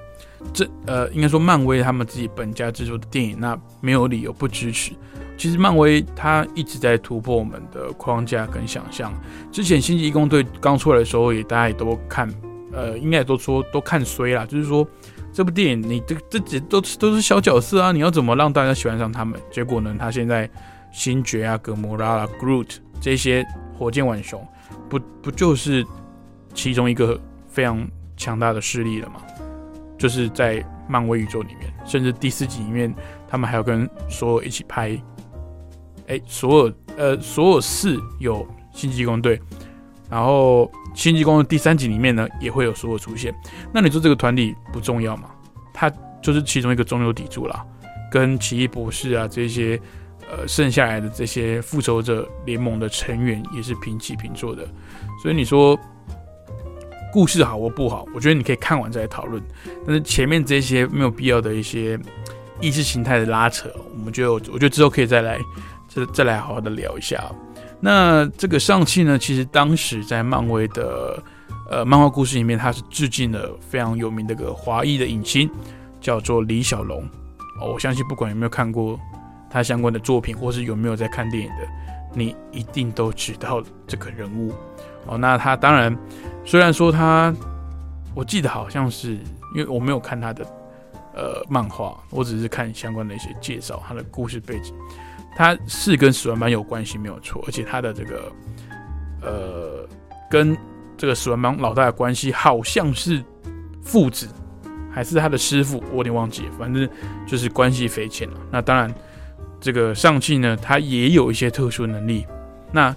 [0.53, 4.91] 这呃，应该说漫威他们自己本家制作的电影，那没有理由不支持。
[5.35, 9.11] 其实漫威它一直在突破我们的框架跟想象。
[9.51, 12.31] 之前星际义工队刚出来的时候，也大家也都看，
[12.73, 14.45] 呃，应该也都说都看衰啦。
[14.45, 14.85] 就是说，
[15.31, 19.39] 这部电影你这这几都都是小角色啊，你要怎么让大家喜欢上他们？
[19.51, 20.49] 结果呢，他现在
[20.91, 23.45] 星爵啊、格莫拉啊、Groot 这些
[23.77, 24.45] 火箭浣熊，
[24.89, 25.85] 不不就是
[26.53, 29.15] 其中一个非常强大的势力了吗？
[29.97, 32.93] 就是在漫威宇宙里面，甚至第四集里面，
[33.27, 35.01] 他们还要跟所有一起拍。
[36.07, 39.39] 哎，所有呃，所有四有星际工队，
[40.09, 43.33] 然后星际工队第三集里面呢也会有所有出现。
[43.73, 45.29] 那你说这个团体不重要吗？
[45.73, 45.91] 他
[46.21, 47.65] 就是其中一个中流砥柱啦，
[48.11, 49.79] 跟奇异博士啊这些
[50.29, 54.67] 呃剩下来的这些复仇者联盟的成员也是平起平坐的。
[55.21, 55.77] 所以你说
[57.11, 59.41] 故事好或不好，我觉得你可以看完再来讨论。
[59.85, 61.99] 但是前面这些没有必要的一些
[62.61, 65.39] 意识形态的拉扯，我们就我觉得之后可以再来。
[65.89, 67.23] 再再来好好的聊一下。
[67.85, 71.21] 那这个上汽呢，其实当时在漫威的
[71.69, 75.51] 呃漫画故事里面，它是致敬了非常有名的一个华裔的影星，
[75.99, 77.03] 叫做李小龙。
[77.59, 78.97] 哦，我相信不管有没有看过
[79.49, 81.67] 他相关的作品，或是有没有在看电影的，
[82.13, 84.53] 你一定都知道这个人物。
[85.05, 85.93] 哦，那他当然
[86.45, 87.35] 虽然说他，
[88.15, 89.15] 我记得好像是
[89.53, 90.45] 因为我没有看他的
[91.13, 94.73] 呃漫画，我只是看相关的一些介绍，他的故事背景。
[95.35, 98.31] 他是跟十万班有关系没有错，而且他的这个
[99.21, 99.87] 呃
[100.29, 100.57] 跟
[100.97, 103.23] 这个史文邦老大的关系好像是
[103.81, 104.27] 父子，
[104.91, 106.87] 还是他的师傅，我有点忘记，反正
[107.25, 108.37] 就是关系匪浅了。
[108.51, 108.93] 那当然，
[109.59, 112.25] 这个上气呢，他也有一些特殊能力。
[112.71, 112.95] 那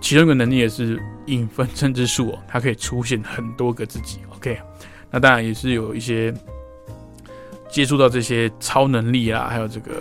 [0.00, 4.20] 其中一个能力也是影分身之术哦，它可以出现很多个自己。
[4.36, 4.58] OK，
[5.10, 6.32] 那当然也是有一些
[7.68, 9.92] 接触到这些超能力啊，还有这个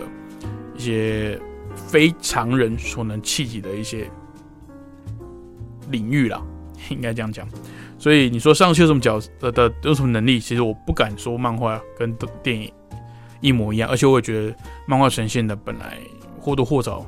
[0.76, 1.39] 一些
[1.96, 4.12] 非常人所能企及的一些
[5.91, 6.43] 领域啦，
[6.91, 7.48] 应该这样讲。
[7.98, 10.38] 所以你说上去有什么角色的有什么能力？
[10.38, 12.70] 其实我不敢说漫画跟电影
[13.39, 14.54] 一模一样，而且我也觉得
[14.86, 15.98] 漫画呈现的本来
[16.38, 17.06] 或多或少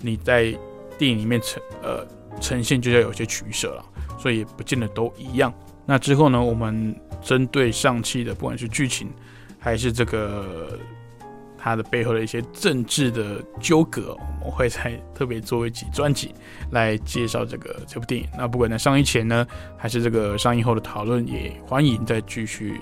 [0.00, 0.56] 你在
[0.96, 2.06] 电影里面呈呃
[2.40, 3.84] 呈现就要有些取舍了，
[4.16, 5.52] 所以不见得都一样。
[5.84, 9.10] 那之后呢，我们针对上期的不管是剧情
[9.58, 10.78] 还是这个。
[11.62, 16.34] 它的背后的一些政治的纠葛，我们会在特别做一集专辑
[16.70, 18.26] 来介绍这个这部电影。
[18.36, 19.46] 那不管在上映前呢，
[19.76, 22.80] 还是这个上映后的讨论，也欢迎再继续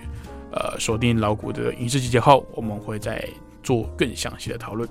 [0.53, 3.29] 呃锁定老谷的影视集结号，我们会再
[3.65, 4.89] 做更详细的讨论。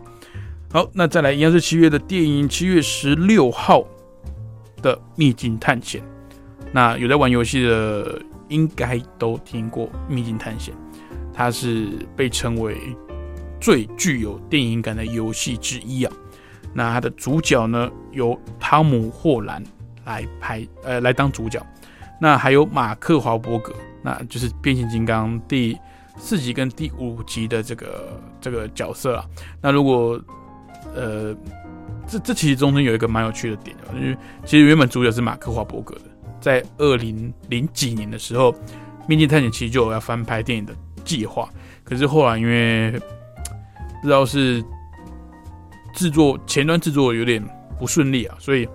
[0.70, 3.88] 好，那再来一样是七月的电影，七月十六号
[4.82, 6.02] 的《秘境探险》。
[6.74, 10.74] 那有在玩游戏的应该都听过《秘境探险》，
[11.34, 12.76] 它是被称为。
[13.60, 16.14] 最具有电影感的游戏之一啊，
[16.74, 19.64] 那它的主角呢由汤姆·霍兰
[20.06, 21.66] 来拍，呃，来当主角。
[22.20, 25.78] 那还有马克·华伯格，那就是变形金刚第
[26.18, 29.26] 四集跟第五集的这个这个角色啊。
[29.62, 30.20] 那如果
[30.96, 31.36] 呃，
[32.08, 36.02] 这这其实中间有一个蛮有趣的点，因为其实原本主角是马克·华伯格的，
[36.40, 38.52] 在二零零几年的时候，
[39.08, 41.48] 《秘境探险》其实就有要翻拍电影的计划，
[41.84, 43.00] 可是后来因为
[44.02, 44.64] 不知道是
[45.94, 47.44] 制作前端制作有点
[47.80, 48.68] 不顺利啊，所以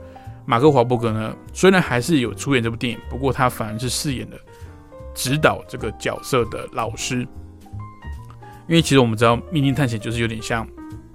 [0.45, 4.37] 马克华伯格呢，虽然还是有出演这部电影，不过他反而是饰演的
[5.15, 7.27] 指导这个角色的老师。
[8.69, 10.67] 因为其实我们知道《秘境探险》就是有点像《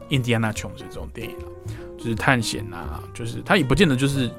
[0.09, 1.47] 印第安纳琼斯》这种电影啊，
[1.97, 4.29] 就是探险啊，就是他也不见得就是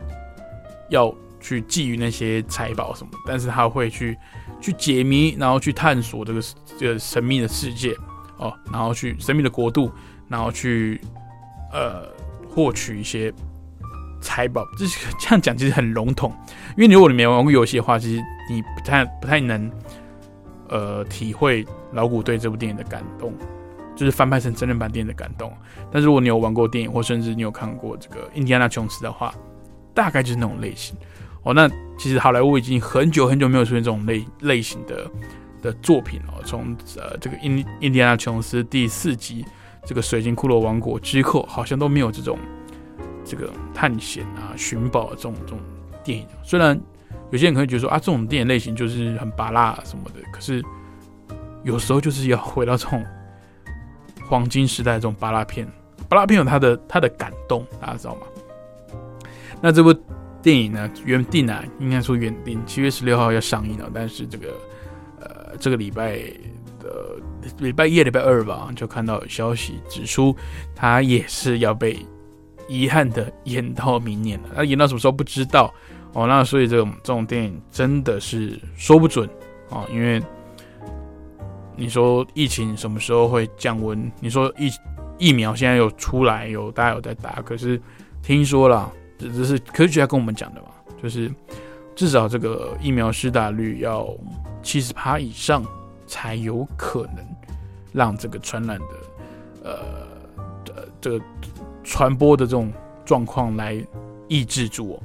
[0.90, 4.16] 要去觊觎那些财宝什么，但是他会去
[4.60, 6.42] 去解谜，然后去探索这个
[6.78, 7.94] 这个神秘的世界。
[8.38, 9.90] 哦，然后去神秘的国度，
[10.28, 11.00] 然后去
[11.72, 12.06] 呃
[12.48, 13.32] 获取一些
[14.20, 14.64] 财宝。
[14.78, 14.86] 这
[15.18, 16.32] 这样讲其实很笼统，
[16.76, 19.70] 因为如果你没玩过游戏的话，其实你不太不太能
[20.68, 23.32] 呃体会老古对这部电影的感动，
[23.96, 25.52] 就是翻拍成真人版电影的感动。
[25.90, 29.34] 但是如果你有玩过电影，或甚至你有看过这个《印第安纳琼斯》的话，
[29.94, 30.96] 大概就是那种类型。
[31.42, 31.68] 哦，那
[31.98, 35.10] 其实好莱坞已经很久很久没有出现这种类类型的。
[35.60, 39.44] 的作品哦，从呃这个印印第安纳琼斯第四集
[39.84, 42.38] 这个水晶骷髅王国之后，好像都没有这种
[43.24, 45.58] 这个探险啊、寻宝这种这种
[46.04, 46.26] 电影。
[46.42, 46.78] 虽然
[47.30, 50.62] 有些人可能觉得说啊，这种电影类型就是很拔辣什么的，可是
[51.64, 53.04] 有时候就是要回到这种
[54.26, 55.66] 黄金时代这种巴拉片。
[56.08, 58.20] 巴拉片有它的它的感动，大家知道吗？
[59.60, 59.92] 那这部
[60.40, 64.48] 电影呢，原定啊，应该说原定七月十六号要上映了，但是这个。
[65.58, 66.18] 这个礼拜
[66.80, 67.16] 的
[67.58, 70.36] 礼拜一、礼拜二吧，就看到消息指出，
[70.74, 71.98] 他也是要被
[72.68, 74.48] 遗憾的延到明年了。
[74.56, 75.72] 那延到什么时候不知道
[76.12, 76.26] 哦。
[76.26, 79.28] 那所以这种这种电影真的是说不准
[79.70, 80.22] 啊，因为
[81.76, 84.10] 你说疫情什么时候会降温？
[84.20, 84.70] 你说疫
[85.18, 87.80] 疫苗现在有出来，有大家有在打，可是
[88.22, 90.68] 听说了，这这是科学家跟我们讲的嘛，
[91.02, 91.28] 就是
[91.96, 94.08] 至少这个疫苗施打率要。
[94.68, 95.64] 七十趴以上
[96.06, 97.26] 才有可能
[97.90, 98.84] 让这个传染的
[99.64, 101.24] 呃这个
[101.82, 102.70] 传播的这种
[103.02, 103.82] 状况来
[104.28, 105.02] 抑制住哦。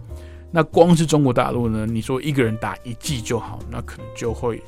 [0.52, 4.62] 那光是中国大陆呢，你说一个人打一剂就好，那可能就会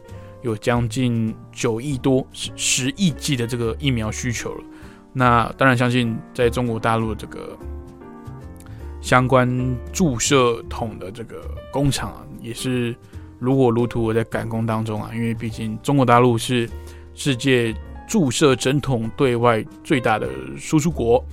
[0.43, 4.63] 有将近九亿多十十亿剂的这个疫苗需求了。
[5.11, 7.49] 那当然相信在中国大陆这个
[9.01, 12.95] 相关注射筒的这个工厂啊，也是。
[13.39, 16.69] 如火如荼我在赶工当中啊，因为毕竟中国大陆是
[17.13, 17.75] 世界
[18.07, 21.23] 注射针筒对外最大的输出国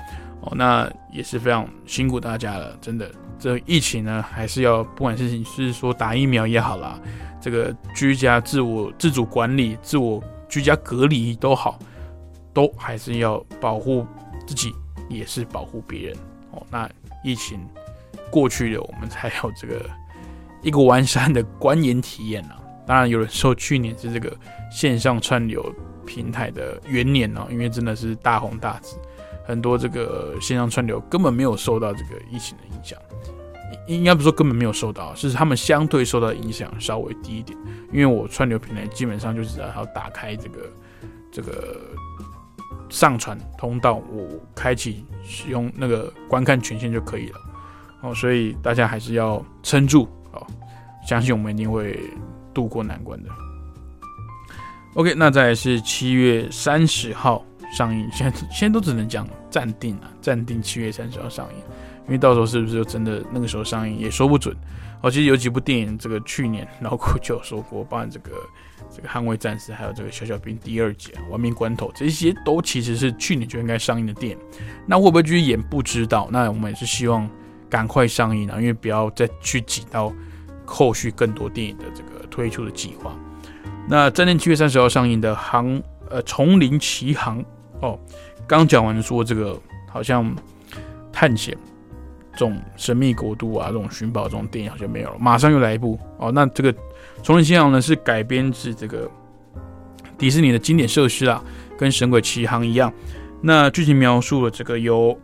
[0.40, 3.10] 哦，那也是非常辛苦大家了，真的。
[3.38, 7.00] 这疫情呢，还是要不管是你是说打疫苗也好啦，
[7.40, 11.78] 这个居家自我自主管理、自我居家隔离都好，
[12.52, 14.06] 都还是要保护
[14.46, 14.72] 自己，
[15.08, 16.16] 也是保护别人
[16.52, 16.62] 哦。
[16.70, 16.88] 那
[17.24, 17.58] 疫情
[18.30, 19.88] 过去了，我们才有这个。
[20.62, 22.56] 一个完善的观影体验啊！
[22.86, 24.34] 当然，有人说去年是这个
[24.70, 25.64] 线上串流
[26.06, 28.96] 平台的元年哦，因为真的是大红大紫，
[29.44, 32.98] 很多这个线上串流根本没有受到这个疫情的影响。
[33.88, 37.58] 应该不说根本没有受到，是他们相对受到影响稍微低一点。
[37.92, 40.72] 因为我串流平台基本上就是只要打开这个
[41.32, 41.78] 这个
[42.88, 47.40] 上传通道，我开启使用那个观看权限就可以了。
[48.02, 50.46] 哦，所以大家还是要撑住哦，
[51.06, 51.98] 相信我们一定会
[52.52, 53.28] 渡过难关的。
[54.94, 61.58] OK，那再是七月三十号上映，现在现在都只能讲暂定啊，暂定七月三十号上映，
[62.06, 64.54] 因为到时候是不是就真的那个时候上映也说不准。
[65.00, 68.30] 哦，其实有几部电影，这个去年老古就有说过，包含这个
[68.94, 74.38] 这个捍卫战士，还有这个小小兵第二集、亡命关头，这些都其实是去年就应该上映的电影。
[74.86, 77.28] 那会不会继续演不知道，那我们也是希望
[77.72, 80.12] 赶快上映啊，因为不要再去挤到
[80.66, 83.18] 后续更多电影的这个推出的计划。
[83.88, 87.40] 那在年七月三十号上映的《航呃丛林奇航》
[87.80, 87.98] 哦，
[88.46, 89.58] 刚讲完说这个
[89.88, 90.36] 好像
[91.10, 91.56] 探险
[92.32, 96.30] 这种神秘国度啊，这种寻宝这种电影好像没有了，马上又来一部哦。
[96.30, 96.70] 那这个
[97.22, 99.10] 《丛林奇航》呢是改编自这个
[100.18, 101.42] 迪士尼的经典设施啊，
[101.78, 102.92] 跟《神鬼奇航》一样。
[103.40, 105.18] 那剧情描述了这个由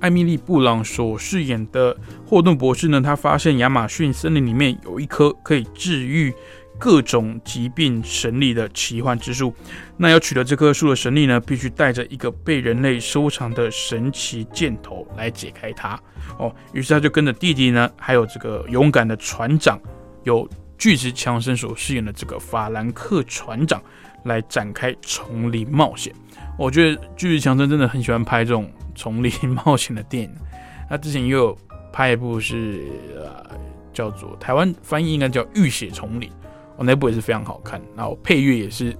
[0.00, 6.34] 艾米丽·布朗所饰演的霍顿博士呢，他发现亚马逊森林里面有一棵可以治愈。
[6.78, 9.50] 各种疾病神力的奇幻之树，
[9.96, 15.98] 那要取得这棵树的神力呢，必须带着一个被人类收藏的神奇箭头来解开它。
[16.38, 19.80] 哦，于是他就跟着弟弟呢，还有这个勇敢的船长，
[20.24, 23.82] 有巨石强森所饰演的这个法兰克船长，
[24.24, 26.12] 来展开丛林冒险。
[26.58, 29.32] 我觉得巨石强森真的很喜欢拍这种丛林
[29.64, 30.34] 冒险的电影。
[30.90, 31.58] 他之前又有
[31.92, 32.82] 拍一部是
[33.16, 33.46] 呃
[33.92, 36.28] 叫做台湾翻译应该叫《浴血丛林》。
[36.76, 38.94] 我那部也是非常好看，然后配乐也是，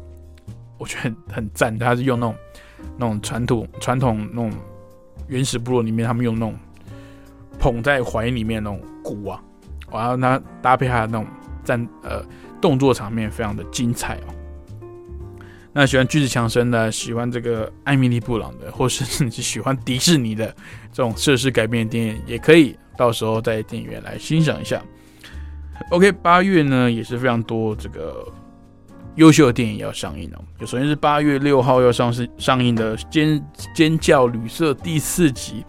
[0.79, 1.79] 我觉得很赞。
[1.79, 2.35] 他是用那种
[2.97, 4.51] 那种传统传统那种
[5.29, 6.55] 原始部落里面，他们用那种
[7.59, 9.43] 捧在怀里面那种鼓啊，
[9.93, 11.27] 然后他搭配他的那种
[11.63, 12.25] 战呃
[12.61, 14.35] 动作场面，非常的精彩哦。
[15.79, 20.47] 那喜欢巨石强森的，喜欢这个艾米丽布朗的，或是你是喜欢迪士尼的
[20.91, 24.83] 这种设施改编的电影，也可以到时候在电影院来欣赏一下。
[25.91, 28.27] OK，八月呢也是非常多这个
[29.17, 30.41] 优秀的电影要上映哦。
[30.59, 35.63] 就首先是八月六号要上市上映的《尖尖叫旅社》第四集，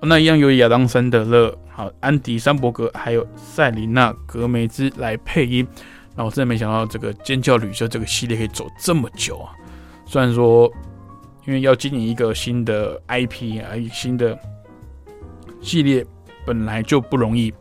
[0.00, 5.68] 那一样由亚当·森德勒、好安迪·山伯格还有塞琳娜·格梅兹来配音。
[6.16, 9.52] 那我真的没想到这个《尖叫旅社》这个系列可以走这么久啊！
[10.06, 10.72] 虽然说
[11.46, 14.38] 因为要经营一个新的 IP 啊，新的
[15.60, 16.04] 系列
[16.46, 17.52] 本来就不容易，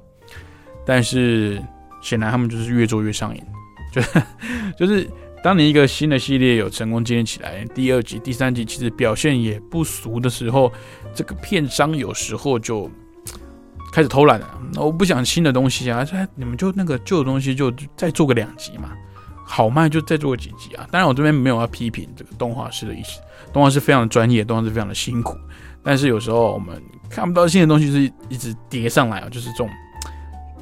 [0.85, 1.61] 但是。
[2.03, 3.41] 显然他们就是越做越上瘾，
[3.89, 4.01] 就
[4.77, 5.09] 就是
[5.41, 10.69] 当你一个新的系列有成功建立起来，第二集、第三集其实表现也不俗的时候，
[11.15, 12.91] 这个片商有时候就
[13.93, 14.61] 开始偷懒了。
[14.77, 18.89] 我不想新的东西啊，你们就那个旧的东西就再做个两集嘛，
[19.45, 20.87] 好卖就再做个几集啊。
[20.89, 23.21] 当然我这边没有要批评这个动画师的意思，
[23.53, 25.37] 动画师非常专业，动画师非常的辛苦，
[25.83, 29.69] 但是有时候我们看不到新的东西是一直叠上来啊，就是这种。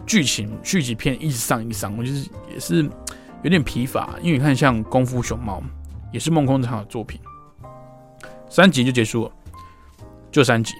[0.03, 2.83] 剧情续集片一直上一上，我就是也是
[3.43, 4.09] 有点疲乏。
[4.21, 5.59] 因为你看，像《功夫熊猫》
[6.11, 7.17] 也是梦工厂的作品，
[8.49, 9.31] 三集就结束了，
[10.29, 10.73] 就三集，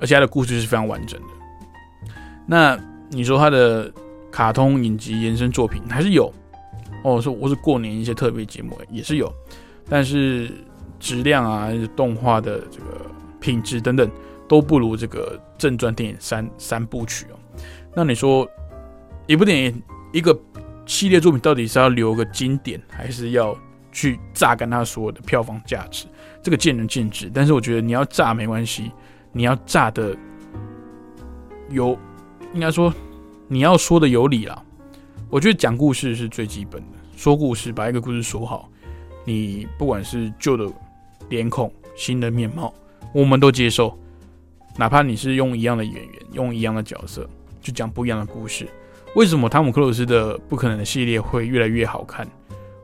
[0.00, 1.39] 而且它的故事是非常完整的。
[2.50, 2.76] 那
[3.10, 3.88] 你说他的
[4.28, 6.32] 卡通影集延伸作品还是有
[7.04, 9.32] 哦，说我是过年一些特别节目也是有，
[9.88, 10.50] 但是
[10.98, 13.06] 质量啊、动画的这个
[13.38, 14.10] 品质等等
[14.48, 17.38] 都不如这个正传电影三三部曲哦。
[17.94, 18.44] 那你说？
[19.26, 19.82] 一部电影，
[20.12, 20.36] 一个
[20.86, 23.56] 系列作品，到底是要留个经典，还是要
[23.92, 26.06] 去榨干它所有的票房价值？
[26.42, 27.30] 这个见仁见智。
[27.32, 28.90] 但是我觉得你要榨没关系，
[29.30, 30.16] 你要榨的
[31.68, 31.96] 有，
[32.52, 32.92] 应该说
[33.48, 34.62] 你要说的有理啦。
[35.28, 38.68] 我觉得讲故事是最基本的，说故事把一个故事说好，
[39.24, 40.68] 你不管是旧的
[41.28, 42.74] 脸孔、新的面貌，
[43.14, 43.96] 我们都接受。
[44.76, 47.28] 哪怕你是用一样的演员、用一样的角色，
[47.60, 48.68] 去讲不一样的故事。
[49.14, 52.26] 为什么汤姆克鲁斯的不可能的系列会越来越好看，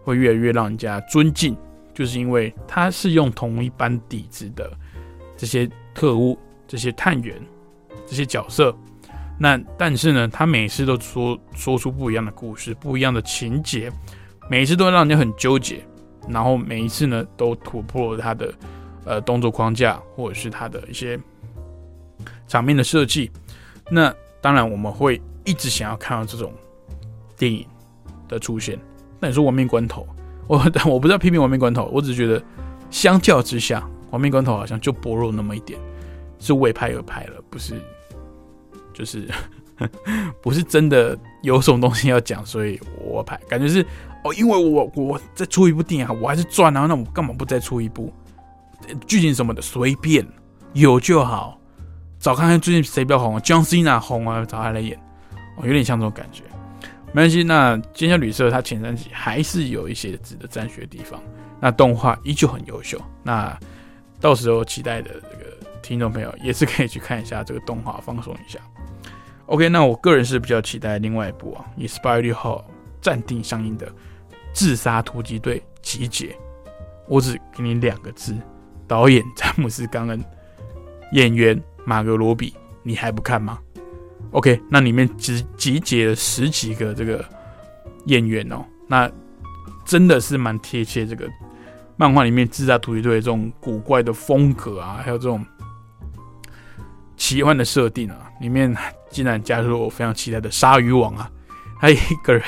[0.03, 1.57] 会越来越让人家尊敬？
[1.95, 4.71] 就是因为他是用同一班底子的
[5.37, 6.39] 这些特务、
[6.69, 7.41] 这些探员、
[8.07, 8.77] 这些角色，
[9.39, 13.91] 那但是呢，他每次都说说出不一样的故事、不一样的情节，
[14.49, 15.85] 每一次都让人家很纠结，
[16.29, 18.55] 然后每一次呢都突破了他的
[19.05, 21.19] 呃动作框架或者是他的一些
[22.49, 23.31] 场面的设计。
[23.91, 25.21] 那当然我们会。
[25.49, 26.53] 一直想要看到这种
[27.37, 27.65] 电影
[28.27, 28.77] 的出现，
[29.21, 30.03] 那你说《亡命关头》，
[30.49, 30.59] 我
[30.93, 32.45] 我不知道批评《亡命关头》，我只是觉得
[32.91, 33.79] 相较之下，
[34.11, 35.79] 《亡命关头》好像就薄弱那么一点，
[36.41, 37.81] 是为拍而拍了，不是
[38.97, 39.29] 就是
[40.43, 43.85] 不是真的有什么东西要讲，所以我拍，感觉是
[44.25, 48.13] 哦，因为我我再出一部电影，我还是赚啊，那我干嘛不再出一部？
[49.07, 50.27] 剧情什么的随便
[50.73, 51.61] 有就好，
[52.19, 54.99] 找看看最近谁比较红，姜思娜红啊，找他来演，
[55.57, 56.43] 哦，有点像这种感觉。
[57.13, 61.21] 没关系，那《尖叫旅社》它前三集还是有一些值得赞许的地方，
[61.61, 63.01] 那动画依旧很优秀。
[63.23, 63.59] 那
[64.21, 68.59] 到时候期待的这个听众朋友也是可以去看一下这个动画，放松一下。
[69.47, 72.65] OK，那我个人是比较期待另外一部啊，也是八月六号
[73.01, 73.87] 暂定上映的
[74.53, 76.27] 《自杀突击队集结》。
[77.09, 78.37] 我只给你两个字：
[78.89, 80.25] 导演詹姆斯·冈恩，
[81.13, 82.55] 演员马格罗比。
[82.83, 83.59] 你还不看吗
[84.31, 87.25] ？OK，那里面只集结了十几个这个
[88.05, 89.11] 演员哦，那
[89.85, 91.29] 真的是蛮贴切这个
[91.97, 95.45] 漫画里面自杀突击队这种古怪的风格啊，还有这种
[97.17, 98.75] 奇幻的设定啊，里面
[99.11, 101.31] 竟然加入了我非常期待的鲨鱼王啊，
[101.81, 102.43] 还有一个人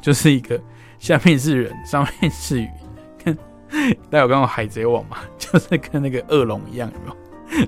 [0.00, 0.60] 就是一个
[0.98, 2.68] 下面是人，上面是鱼，
[4.10, 5.18] 大家有看过海贼王嘛？
[5.38, 7.16] 就是跟那个恶龙一样，有没有？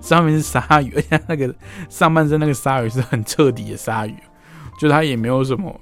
[0.03, 1.55] 上面是鲨鱼，而且那个
[1.89, 4.15] 上半身那个鲨鱼是很彻底的鲨鱼，
[4.81, 5.79] 就它也没有什么，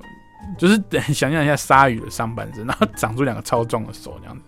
[0.59, 0.83] 就是
[1.15, 4.43] 想象一下鲨鱼的上半身，然后长出两个超壮的手这样子，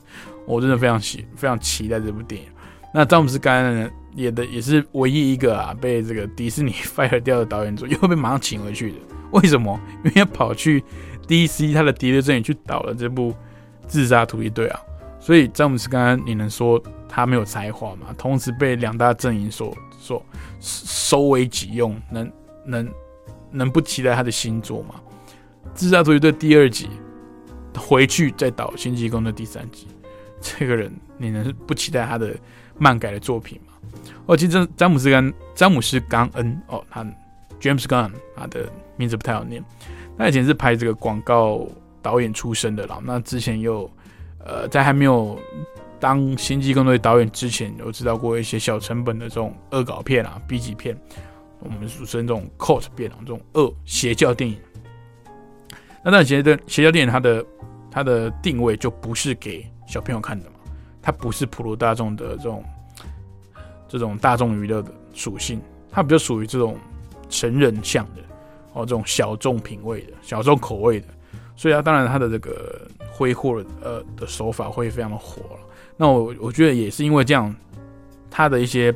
[0.46, 2.48] 我真的非常喜非常期待这部电影。
[2.92, 8.98] 那詹姆斯·甘恩演的也是唯一一个啊被这个迪士尼 fire 掉的导演组，又被马上请回去的。
[9.32, 9.78] 为什么？
[10.04, 10.82] 因为跑去
[11.26, 13.30] DC 他的敌对阵营去导了这部
[13.86, 14.80] 《自杀突击队》啊。
[15.20, 18.14] 所以詹姆斯刚刚你能说他没有才华吗？
[18.16, 20.24] 同时被两大阵营所所
[20.60, 22.32] 收为己用，能
[22.64, 22.88] 能
[23.50, 24.94] 能不期待他的新作吗？
[25.74, 26.88] 自杀突击队第二集
[27.76, 29.88] 回去再导星际宫的第三集，
[30.40, 32.34] 这个人你能不期待他的
[32.78, 33.67] 漫改的作品吗？
[34.28, 37.02] 哦，其实詹姆斯甘詹姆斯冈恩哦，他
[37.60, 39.64] James Gunn 他的名字不太好念，
[40.16, 41.66] 他以前是拍这个广告
[42.00, 43.90] 导演出身的啦，那之前又。
[44.46, 45.38] 呃，在还没有
[46.00, 50.96] 当星际工队导演之前，有知道过一些小成本的这种恶搞片啊、B 级片，
[51.58, 54.56] 我们俗称这种 cult 片啊，这种恶邪教电影。
[56.02, 57.44] 那那邪的邪教电影，它的
[57.90, 60.56] 它的定位就不是给小朋友看的嘛，
[61.02, 62.64] 它不是普罗大众的这种
[63.88, 65.60] 这种大众娱乐的属性，
[65.90, 66.76] 它比较属于这种
[67.28, 68.22] 成人向的
[68.74, 71.06] 哦，这种小众品味的小众口味的。
[71.56, 75.42] 所以啊，当然他的这个挥霍呃的手法会非常的火。
[75.96, 77.52] 那我我觉得也是因为这样，
[78.30, 78.94] 他的一些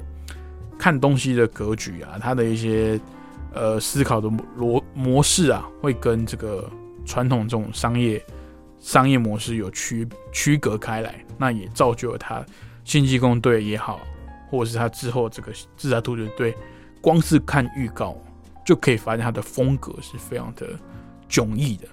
[0.78, 3.00] 看东西的格局啊，他的一些
[3.52, 6.70] 呃思考的逻模式啊，会跟这个
[7.04, 8.24] 传统这种商业
[8.78, 11.24] 商业模式有区区隔开来。
[11.36, 12.44] 那也造就了他
[12.84, 14.00] 星际工队也好，
[14.52, 16.54] 或者是他之后这个自杀突击队，
[17.00, 18.14] 光是看预告
[18.66, 20.78] 就可以发现他的风格是非常的
[21.26, 21.88] 迥异的。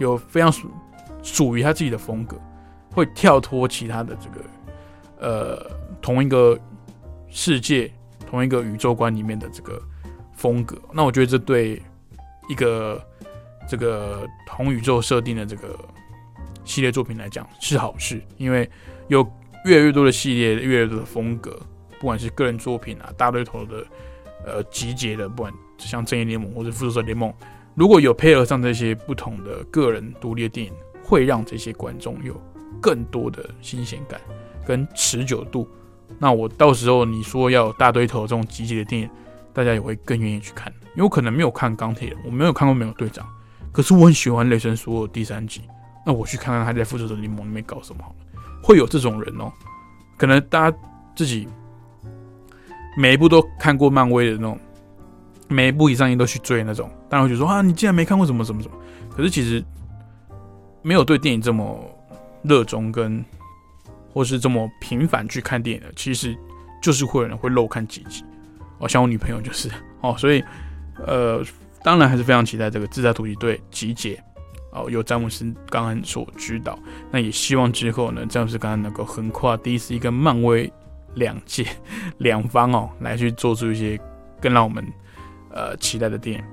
[0.00, 0.68] 有非常属
[1.22, 2.36] 属于他自己的风格，
[2.90, 4.44] 会跳脱其他的这个
[5.20, 5.70] 呃
[6.02, 6.58] 同一个
[7.28, 7.88] 世界、
[8.28, 9.80] 同一个宇宙观里面的这个
[10.32, 10.76] 风格。
[10.92, 11.80] 那我觉得这对
[12.48, 13.00] 一个
[13.68, 15.78] 这个同宇宙设定的这个
[16.64, 18.68] 系列作品来讲是好事，因为
[19.06, 19.24] 有
[19.64, 21.56] 越来越多的系列、越来越多的风格，
[22.04, 23.82] 不管是个人作品啊、大对头的
[24.44, 27.32] 呃集结的，不管像正义联盟或者复仇者联盟。
[27.74, 32.38] 如果有配合上这些不同的个人独立的电影，会让这些观众有
[32.78, 34.20] 更多的新鲜感
[34.66, 35.66] 跟持久度。
[36.18, 39.08] 那我到时候你说要大堆头这种集结的电影，
[39.54, 40.70] 大家也会更愿意去看。
[40.88, 43.26] 因为我可能没有看钢铁，我没有看过美国队长，
[43.72, 45.62] 可是我很喜欢雷神索尔第三集，
[46.04, 48.16] 那我去看看他在复仇者联盟里面搞什么好了。
[48.62, 49.50] 会有这种人哦，
[50.18, 50.76] 可能大家
[51.16, 51.48] 自己
[52.96, 54.58] 每一部都看过漫威的那种。
[55.46, 58.74] 每一部以上映都去追那种，当然会觉得说啊，你竟然没看过什么什么什么。
[59.14, 59.62] 可是其实
[60.80, 61.78] 没有对电影这么
[62.42, 63.22] 热衷，跟
[64.10, 66.34] 或是这么频繁去看电影的，其实
[66.80, 68.24] 就是会有人会漏看几集。
[68.78, 69.70] 哦，像我女朋友就是
[70.00, 70.42] 哦，所以
[71.06, 71.44] 呃，
[71.82, 74.20] 当然还是非常期待这个自杀突击队集结
[74.72, 76.76] 哦，由詹姆斯刚刚所指导。
[77.10, 80.72] 那也希望之后呢，詹姆斯刚刚能够横跨第一次一个漫威
[81.14, 81.66] 两界
[82.18, 83.98] 两方哦，来去做出一些
[84.40, 84.84] 更让我们。
[85.56, 86.44] 呃，期待的电影。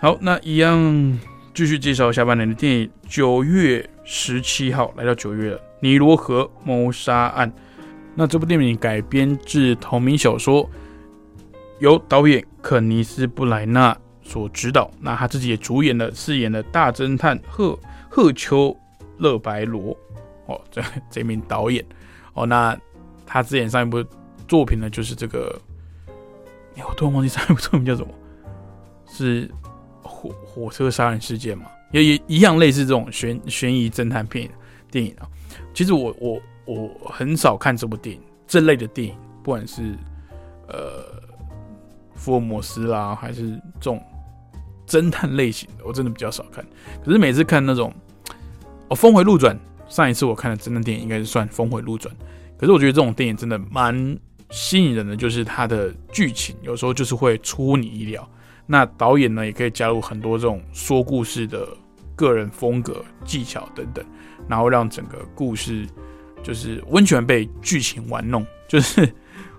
[0.00, 1.18] 好，那一样
[1.52, 2.88] 继续介绍下半年的电影。
[3.08, 7.50] 九月十七号来到九月了，《尼罗河谋杀案》。
[8.14, 10.70] 那这部电影改编自同名小说，
[11.80, 14.88] 由导演肯尼斯布莱纳所指导。
[15.00, 17.76] 那他自己也主演了，饰演了大侦探赫
[18.08, 18.72] 赫丘
[19.18, 19.98] 勒白罗。
[20.46, 21.84] 哦，这 这名导演。
[22.34, 22.78] 哦，那
[23.26, 24.02] 他之前上一部
[24.48, 25.60] 作品呢，就是这个。
[26.76, 28.12] 哎，我突然忘记 上一部作品叫什么，
[29.06, 29.50] 是
[30.02, 34.46] 火火车杀人事件嘛，也也一样类似这种悬悬疑侦探片
[34.90, 35.26] 电影啊。
[35.72, 39.96] 其实我我我很少看这部电影这类的电影，不管是
[40.68, 41.02] 呃
[42.14, 44.02] 福尔摩斯啦，还是这种
[44.86, 46.62] 侦探类型的，我真的比较少看。
[47.02, 47.90] 可是每次看那种
[48.88, 49.58] 哦峰回路转，
[49.88, 52.14] 上一次我看的侦探电影应该是算峰回路转。
[52.58, 54.18] 可是我觉得这种电影真的蛮
[54.50, 58.26] 吸引人的，就是它的剧情有时候就是会出乎你意料。
[58.66, 61.68] 那导演呢也可以加入很多这种说故事的
[62.14, 64.04] 个人风格、技巧等等，
[64.48, 65.86] 然后让整个故事
[66.42, 68.44] 就是完全被剧情玩弄。
[68.66, 69.06] 就是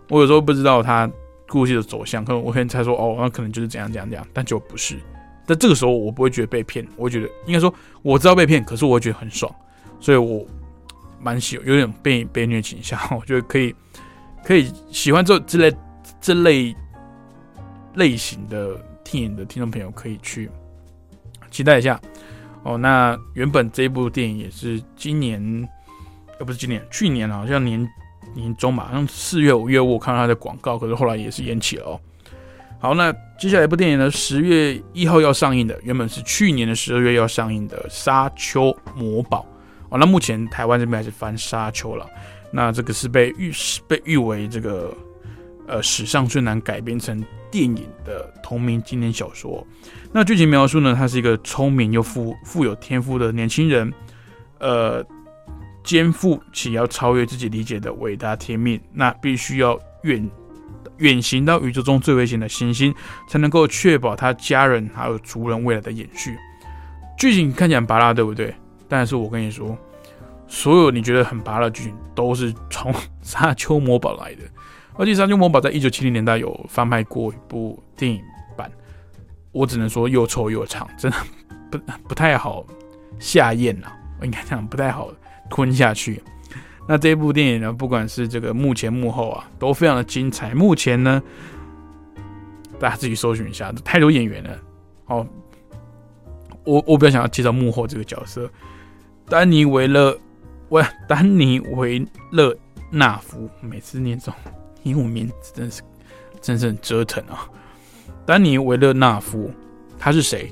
[0.09, 1.09] 我有时候不知道他
[1.47, 4.97] 故事的走向，可能我可能猜说哦，那可能就是怎样怎样怎样，但就不是。
[5.45, 9.53] 但这个时候我不会觉得被骗，我觉得应该说我知道被骗，可是我会觉得很爽，
[9.99, 10.45] 所以我。
[11.19, 13.73] 蛮喜有点被被虐倾向，我觉得可以
[14.43, 15.75] 可以喜欢这这类
[16.21, 16.75] 这类
[17.95, 20.49] 类型的电影的听众朋友可以去
[21.49, 21.99] 期待一下
[22.63, 22.77] 哦。
[22.77, 25.67] 那原本这部电影也是今年，
[26.39, 27.87] 呃不是今年，去年好像年
[28.35, 31.99] 年中吧，好像四月五月我看到它的广告，可是后来也是延期了哦。
[32.79, 39.43] 好，那接下来一部电影呢，十月一号要上映的，原本是去年的十二月要上映的《沙丘魔堡》。
[39.89, 42.05] 哦，那目前台湾这边还是翻《沙丘》了。
[42.51, 43.51] 那这个是被誉
[43.87, 44.95] 被誉为这个
[45.67, 49.65] 呃史上最难改编成电影的同名经典小说。
[50.13, 53.93] 那剧情描述呢，他是一个聪明又富富有天赋的年轻人，
[54.59, 55.05] 呃，
[55.83, 58.79] 肩负起要超越自己理解的伟大天命。
[58.93, 60.29] 那必须要远
[60.99, 62.95] 远行到宇宙中最危险的行星，
[63.29, 66.35] 才能够确保他家人还有族人未来的延续。
[67.19, 68.55] 剧情看起来很拔拉，对不对？
[68.87, 69.77] 但是我跟你说，
[70.47, 74.41] 所有你觉得很拔的剧情都是从《沙丘魔堡》来的。
[74.95, 78.21] 而且《沙丘魔堡》在一九七零年代有翻拍过一部电影
[78.55, 78.71] 版，
[79.51, 81.17] 我只能说又臭又长，真的
[81.69, 81.77] 不
[82.07, 82.65] 不太好
[83.19, 83.91] 下咽呐。
[84.19, 85.11] 我应该讲不太好
[85.49, 86.23] 吞下去。
[86.87, 90.55] 那这部电影呢，不管是这个幕前幕后啊，都非常的精彩。
[90.55, 91.21] 目前呢，
[92.79, 94.59] 大家自己搜寻一下，太多演员了。
[95.07, 95.27] 哦，
[96.63, 98.49] 我我比较想要介绍幕后这个角色。
[99.29, 100.17] 丹尼维勒，
[100.69, 102.55] 喂，丹尼维勒
[102.89, 104.33] 纳夫，每次念这种
[104.83, 105.81] 英文名字真是，
[106.39, 107.49] 真是很折腾啊！
[108.25, 109.51] 丹尼维勒纳夫，
[109.99, 110.49] 他是谁？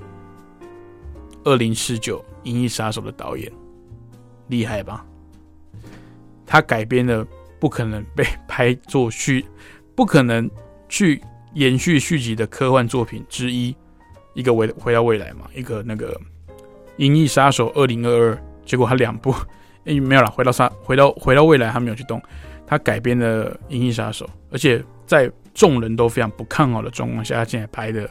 [1.46, 3.50] 二零四九《银翼杀手》的导演，
[4.50, 5.06] 厉害吧？
[6.46, 7.26] 他改编的
[7.62, 9.46] 不可能被拍作续，
[9.96, 10.52] 不可能
[10.90, 11.22] 去
[11.54, 13.74] 延续续集的科幻作品之一，
[14.34, 16.14] 一个回回到未来嘛，一个那个
[16.98, 18.38] 《银翼杀手》二零二二。
[18.66, 19.34] 结果他两部，
[19.86, 22.22] 诶没有了，回到杀，回到回到未来，他没有去动，
[22.66, 28.10] 他改编的《银翼杀手》，而且在众人都非常不看好的状况下，他竟然拍的，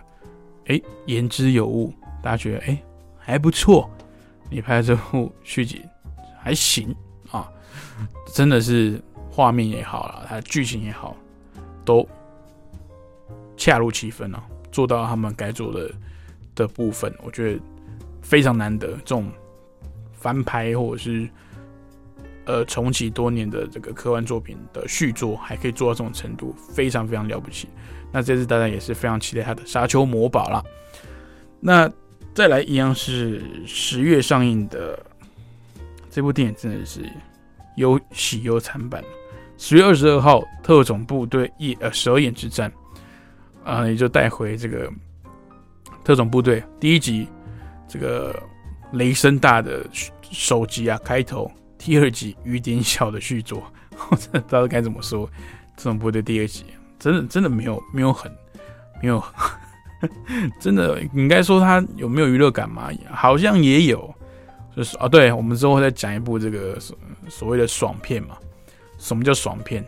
[0.66, 1.92] 哎，言之有物，
[2.22, 2.82] 大家觉得哎
[3.18, 3.90] 还不错，
[4.48, 5.82] 你拍的这部续集
[6.40, 6.94] 还行
[7.30, 7.50] 啊，
[8.32, 11.16] 真的是画面也好了，他剧情也好，
[11.84, 12.08] 都
[13.56, 15.90] 恰如其分啊，做到他们该做的
[16.54, 17.60] 的部分，我觉得
[18.22, 19.26] 非常难得这种。
[20.24, 21.28] 翻拍或者是
[22.46, 27.68] 呃重启多年的这个科幻作品的续作，还可以做到这种程度，非常非常了不起。
[28.10, 30.64] 那这次大家也是非常期待他的《沙丘魔堡》了。
[31.60, 31.90] 那
[32.32, 34.98] 再来一样是十月上映的
[36.08, 37.02] 这部电影，真的是
[37.76, 39.04] 忧喜忧参半。
[39.58, 42.72] 十月二十二号，《特种部队一呃蛇眼之战》
[43.70, 44.90] 啊，也就带回这个
[46.02, 47.28] 特种部队第一集
[47.86, 48.34] 这个
[48.94, 49.84] 雷声大的。
[50.30, 53.62] 首集啊，开头第二集雨点小的续作，
[54.10, 55.30] 我真的不知道该怎么说。
[55.76, 56.64] 这种部队第二集，
[56.98, 58.28] 真的真的没有没有很
[59.00, 59.22] 没有，
[60.58, 62.88] 真的应该说它有没有娱乐感嘛？
[63.12, 64.12] 好像也有，
[64.74, 68.36] 就是啊，对我们之后再讲一部这个所所谓的爽片嘛。
[68.98, 69.86] 什么叫爽片？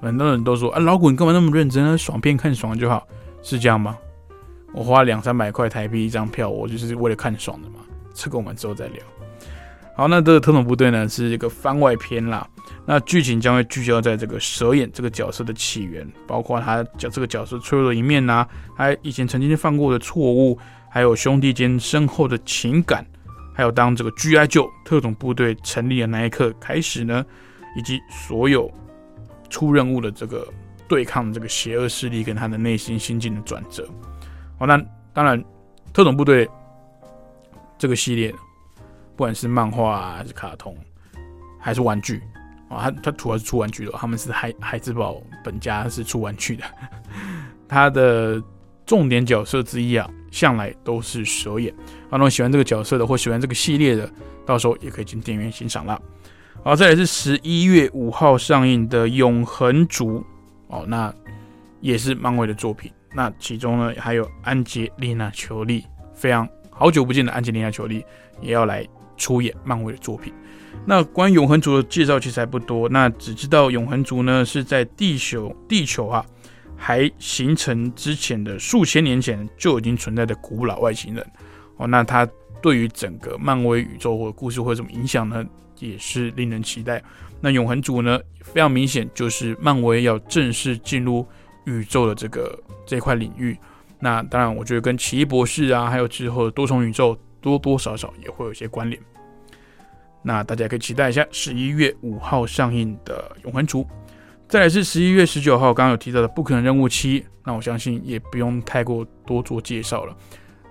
[0.00, 1.94] 很多人都说啊，老古你干嘛那么认真啊？
[1.98, 3.06] 爽片看爽就好，
[3.42, 3.98] 是这样吗？
[4.72, 7.80] 我花两三百块台币一张票，我就是为了看爽的嘛。
[8.14, 9.02] 这个我们之后再聊。
[9.94, 12.48] 好，那这个特种部队呢是一个番外篇啦。
[12.86, 18.46] 那剧情将会聚焦在这个蛇眼这个角色的起源，包括他角这个角色脆弱的一面呐，
[18.76, 20.58] 他以前曾经犯过的错误，
[20.90, 23.06] 还有兄弟间深厚的情感，
[23.54, 24.46] 还有当这个 G.I.
[24.46, 27.24] 救特种部队成立的那一刻开始呢，
[27.76, 28.72] 以及所有
[29.50, 30.48] 出任务的这个
[30.88, 33.86] 对抗这个邪恶势力跟他的内心心境的转折。
[34.58, 34.82] 好，那
[35.12, 35.42] 当然
[35.92, 36.48] 特种部队
[37.82, 38.32] 这个系列。
[39.16, 40.76] 不管是漫画，还是卡通，
[41.58, 42.22] 还是玩具
[42.68, 43.90] 啊，他他主要是出玩具的。
[43.92, 46.64] 他们是海海之宝本家是出玩具的。
[47.68, 48.40] 他的
[48.86, 51.74] 重点角色之一啊，向来都是蛇眼。
[52.08, 54.08] 啊，那么喜欢这个角色的或喜欢这个系列的，
[54.46, 56.00] 到时候也可以进电影院欣赏了。
[56.62, 60.20] 好，再来是十一月五号上映的《永恒族》
[60.68, 61.12] 哦，那
[61.80, 62.92] 也是漫威的作品。
[63.12, 68.04] 那其中呢，还有安吉丽娜·裘丽，非常好久不见的安吉丽娜·裘丽
[68.40, 68.84] 也要来
[69.16, 70.32] 出演漫威的作品。
[70.84, 76.24] 那关于永恒族的介绍其实还不多，那只知道永恒族呢是在地球地球啊
[76.76, 81.24] 还形成之前的数千年前就已经存在的古老外星人
[81.76, 81.86] 哦。
[81.86, 82.26] 那它
[82.60, 85.44] 对于整个漫威宇宙或者故事会有什么影响呢？
[85.78, 87.02] 也是令人期待。
[87.40, 91.26] 那永恒族呢，非常明显就是漫威要正式进入
[91.64, 92.56] 宇宙的这个
[92.86, 93.56] 这块领域。
[94.04, 99.00] 那当然，我觉得跟奇异博士啊，还有之后的多重宇宙多多少少也会有一些关联。
[100.24, 103.82] 那大家可以期待一下十一月五号上映的《永恒族》，
[104.48, 110.16] 再来是十一月十九号，刚刚有提到的《不可能任务七》，那我相信也不用太过多做介绍了。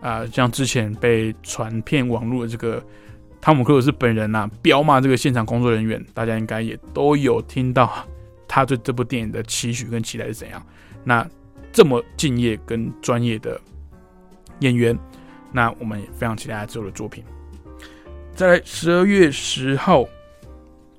[0.01, 2.83] 啊，像之前被传遍网络的这个
[3.39, 8.05] 汤姆克鲁斯本人呐，彪骂这个现场工作人员，大家应该也都有听到
[8.45, 10.61] 他对这部电影的期许跟期待是怎样。
[11.05, 11.25] 那
[11.71, 13.59] 这么敬业跟专业的
[14.59, 14.97] 演员，
[15.51, 17.23] 那我们也非常期待他之后的作品。
[18.33, 20.05] 再来，十二月十号，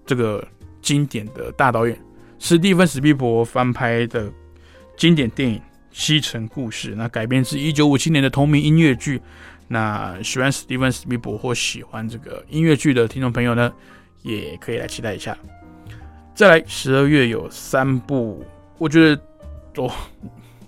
[0.04, 0.46] 这个
[0.80, 1.98] 经典的大导演
[2.38, 4.30] 史蒂芬·史皮伯翻拍的
[4.96, 5.58] 经典电影
[5.90, 9.20] 《西城故事》，那改编自一九五七年的同名音乐剧。
[9.68, 13.72] 那喜欢史蒂芬·史皮伯或喜欢这个音乐剧的听众朋友呢，
[14.22, 15.36] 也可以来期待一下。
[16.34, 18.44] 再来，十二月有三部，
[18.76, 19.22] 我觉得
[19.76, 19.90] 哦，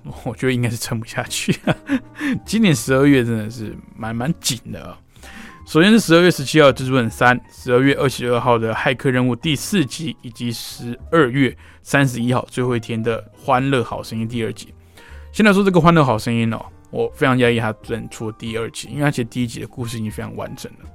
[0.24, 1.56] 我觉得应该是撑不下去。
[2.44, 4.96] 今年十二月真的是蛮蛮紧的。
[5.66, 14.74] 首先是十二月十七号《蜘蛛人三》，十二月二十二号的《骇客任务》第四集，以及十二月三十一号最后一天的《欢乐好声音》第二集。
[15.32, 20.90] 先来说这个《欢乐好声音》哦，我非常压抑它能出第二集，因为而且第一集的故事已经非常完整了。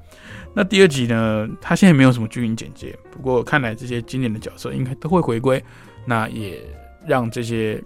[0.53, 5.64] 那第二集呢，它现在没有什么剧情简介，不过看来这些经典的角色应该都会回归，
[6.05, 6.62] 那也
[7.07, 7.84] 让这些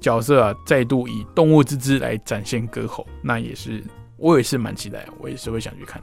[0.00, 3.84] 角色啊再度以动物之姿来展现歌喉，那也是。
[4.22, 5.98] 我也是蛮期待，我也是会想去看。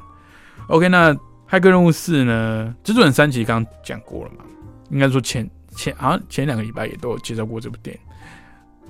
[0.70, 1.14] OK，那
[1.48, 2.76] 《骇客任务四》呢？
[2.90, 4.44] 《蜘蛛人三》其实刚讲过了嘛，
[4.90, 8.02] 应该说前前好像前两个礼拜也都有介绍过这部电影。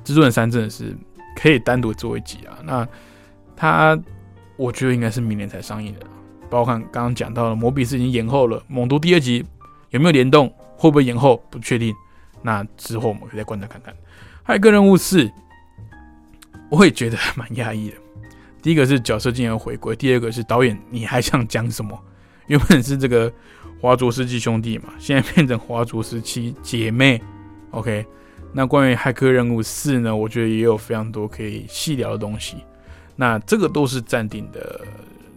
[0.09, 0.95] 《蜘蛛人三》真的是
[1.35, 2.57] 可以单独做一集啊。
[2.63, 2.87] 那
[3.53, 3.99] 它
[4.55, 6.07] 我觉得应该是明年才上映的，
[6.49, 9.45] 包括刚刚讲到了《魔比斯》已经延后了，《猛毒》第二集
[9.89, 10.47] 有没有联动，
[10.77, 11.93] 会不会延后不确定。
[12.41, 13.93] 那之后我们可以再观察看看。
[14.47, 15.25] 《骇客任务四》，
[16.69, 17.97] 我也觉得蛮压抑的。
[18.61, 22.01] 第一个是角色竟然回归，第二个是导演，你还想讲什么？
[22.47, 23.29] 原本是这个
[23.81, 27.21] 华卓斯基兄弟嘛，现在变成华卓时期姐妹。
[27.71, 28.05] OK，
[28.53, 30.15] 那关于骇客任务四呢？
[30.15, 32.55] 我觉得也有非常多可以细聊的东西。
[33.17, 34.79] 那这个都是暂定的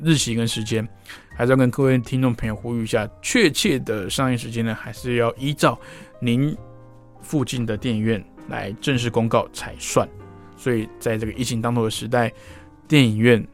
[0.05, 0.89] 日期跟时间，
[1.35, 5.77] 还是要跟各位听众朋友呼吁一下，确切的上映时间呢，还是要依照
[6.21, 6.57] 您
[7.21, 10.07] 附近的电影院来正式公告才算。
[10.57, 12.31] 所以在这个疫情当头的时代。
[12.89, 13.47] 电影院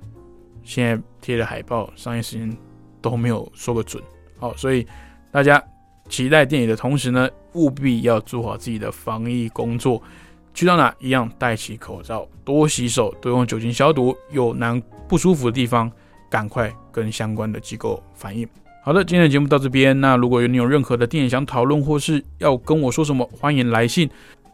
[0.65, 2.57] 现在贴的海报，上映时间
[3.03, 4.03] 都没有说个准。
[4.39, 4.87] 好，所以
[5.31, 5.63] 大家
[6.09, 10.03] 期待电影的同时呢，务必要做好自己的防疫工作。
[10.55, 14.17] 去到哪一样戴起口罩，多洗手，多用酒精消毒。
[14.31, 15.93] 有难不舒服的地方，
[16.31, 18.49] 赶快跟相关的机构反映。
[18.83, 20.01] 好的，今天的节目到这边。
[20.01, 24.09] 那如果有你有任何的电影想讨论，或是要跟我说什么，欢迎来信。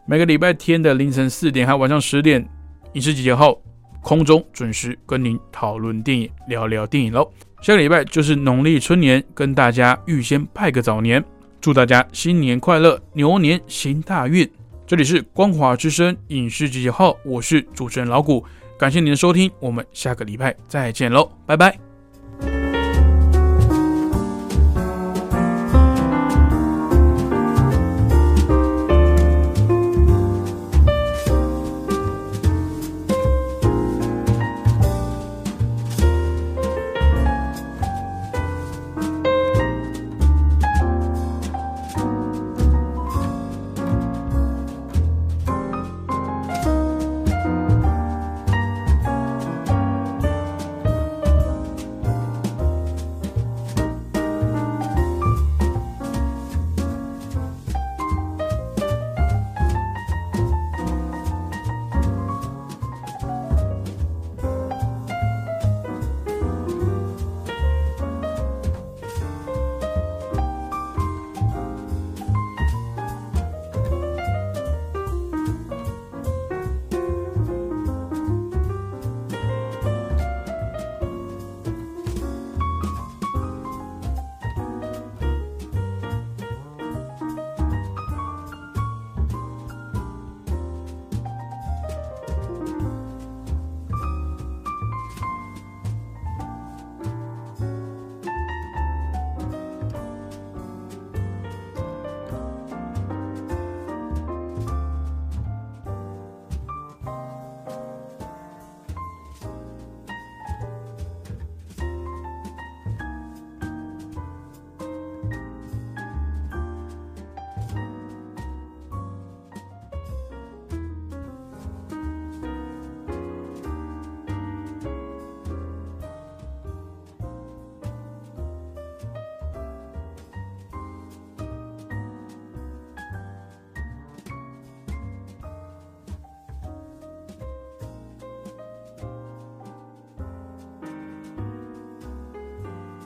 [0.05, 2.45] 每个礼拜天的凌晨四点，还有晚上十点，
[2.93, 3.57] 影视集结号。
[4.01, 7.31] 空中准时跟您讨论电影，聊聊电影喽。
[7.61, 11.23] 下个礼拜就是农历春年，跟大家预先拜个早年，
[11.61, 14.45] 祝大家新年快乐，牛年行大运。
[14.85, 18.43] 这里是光华之声影视集结号，我是主持人老谷，
[18.77, 21.82] 感谢您的收听，我们下个礼拜再见喽，拜拜。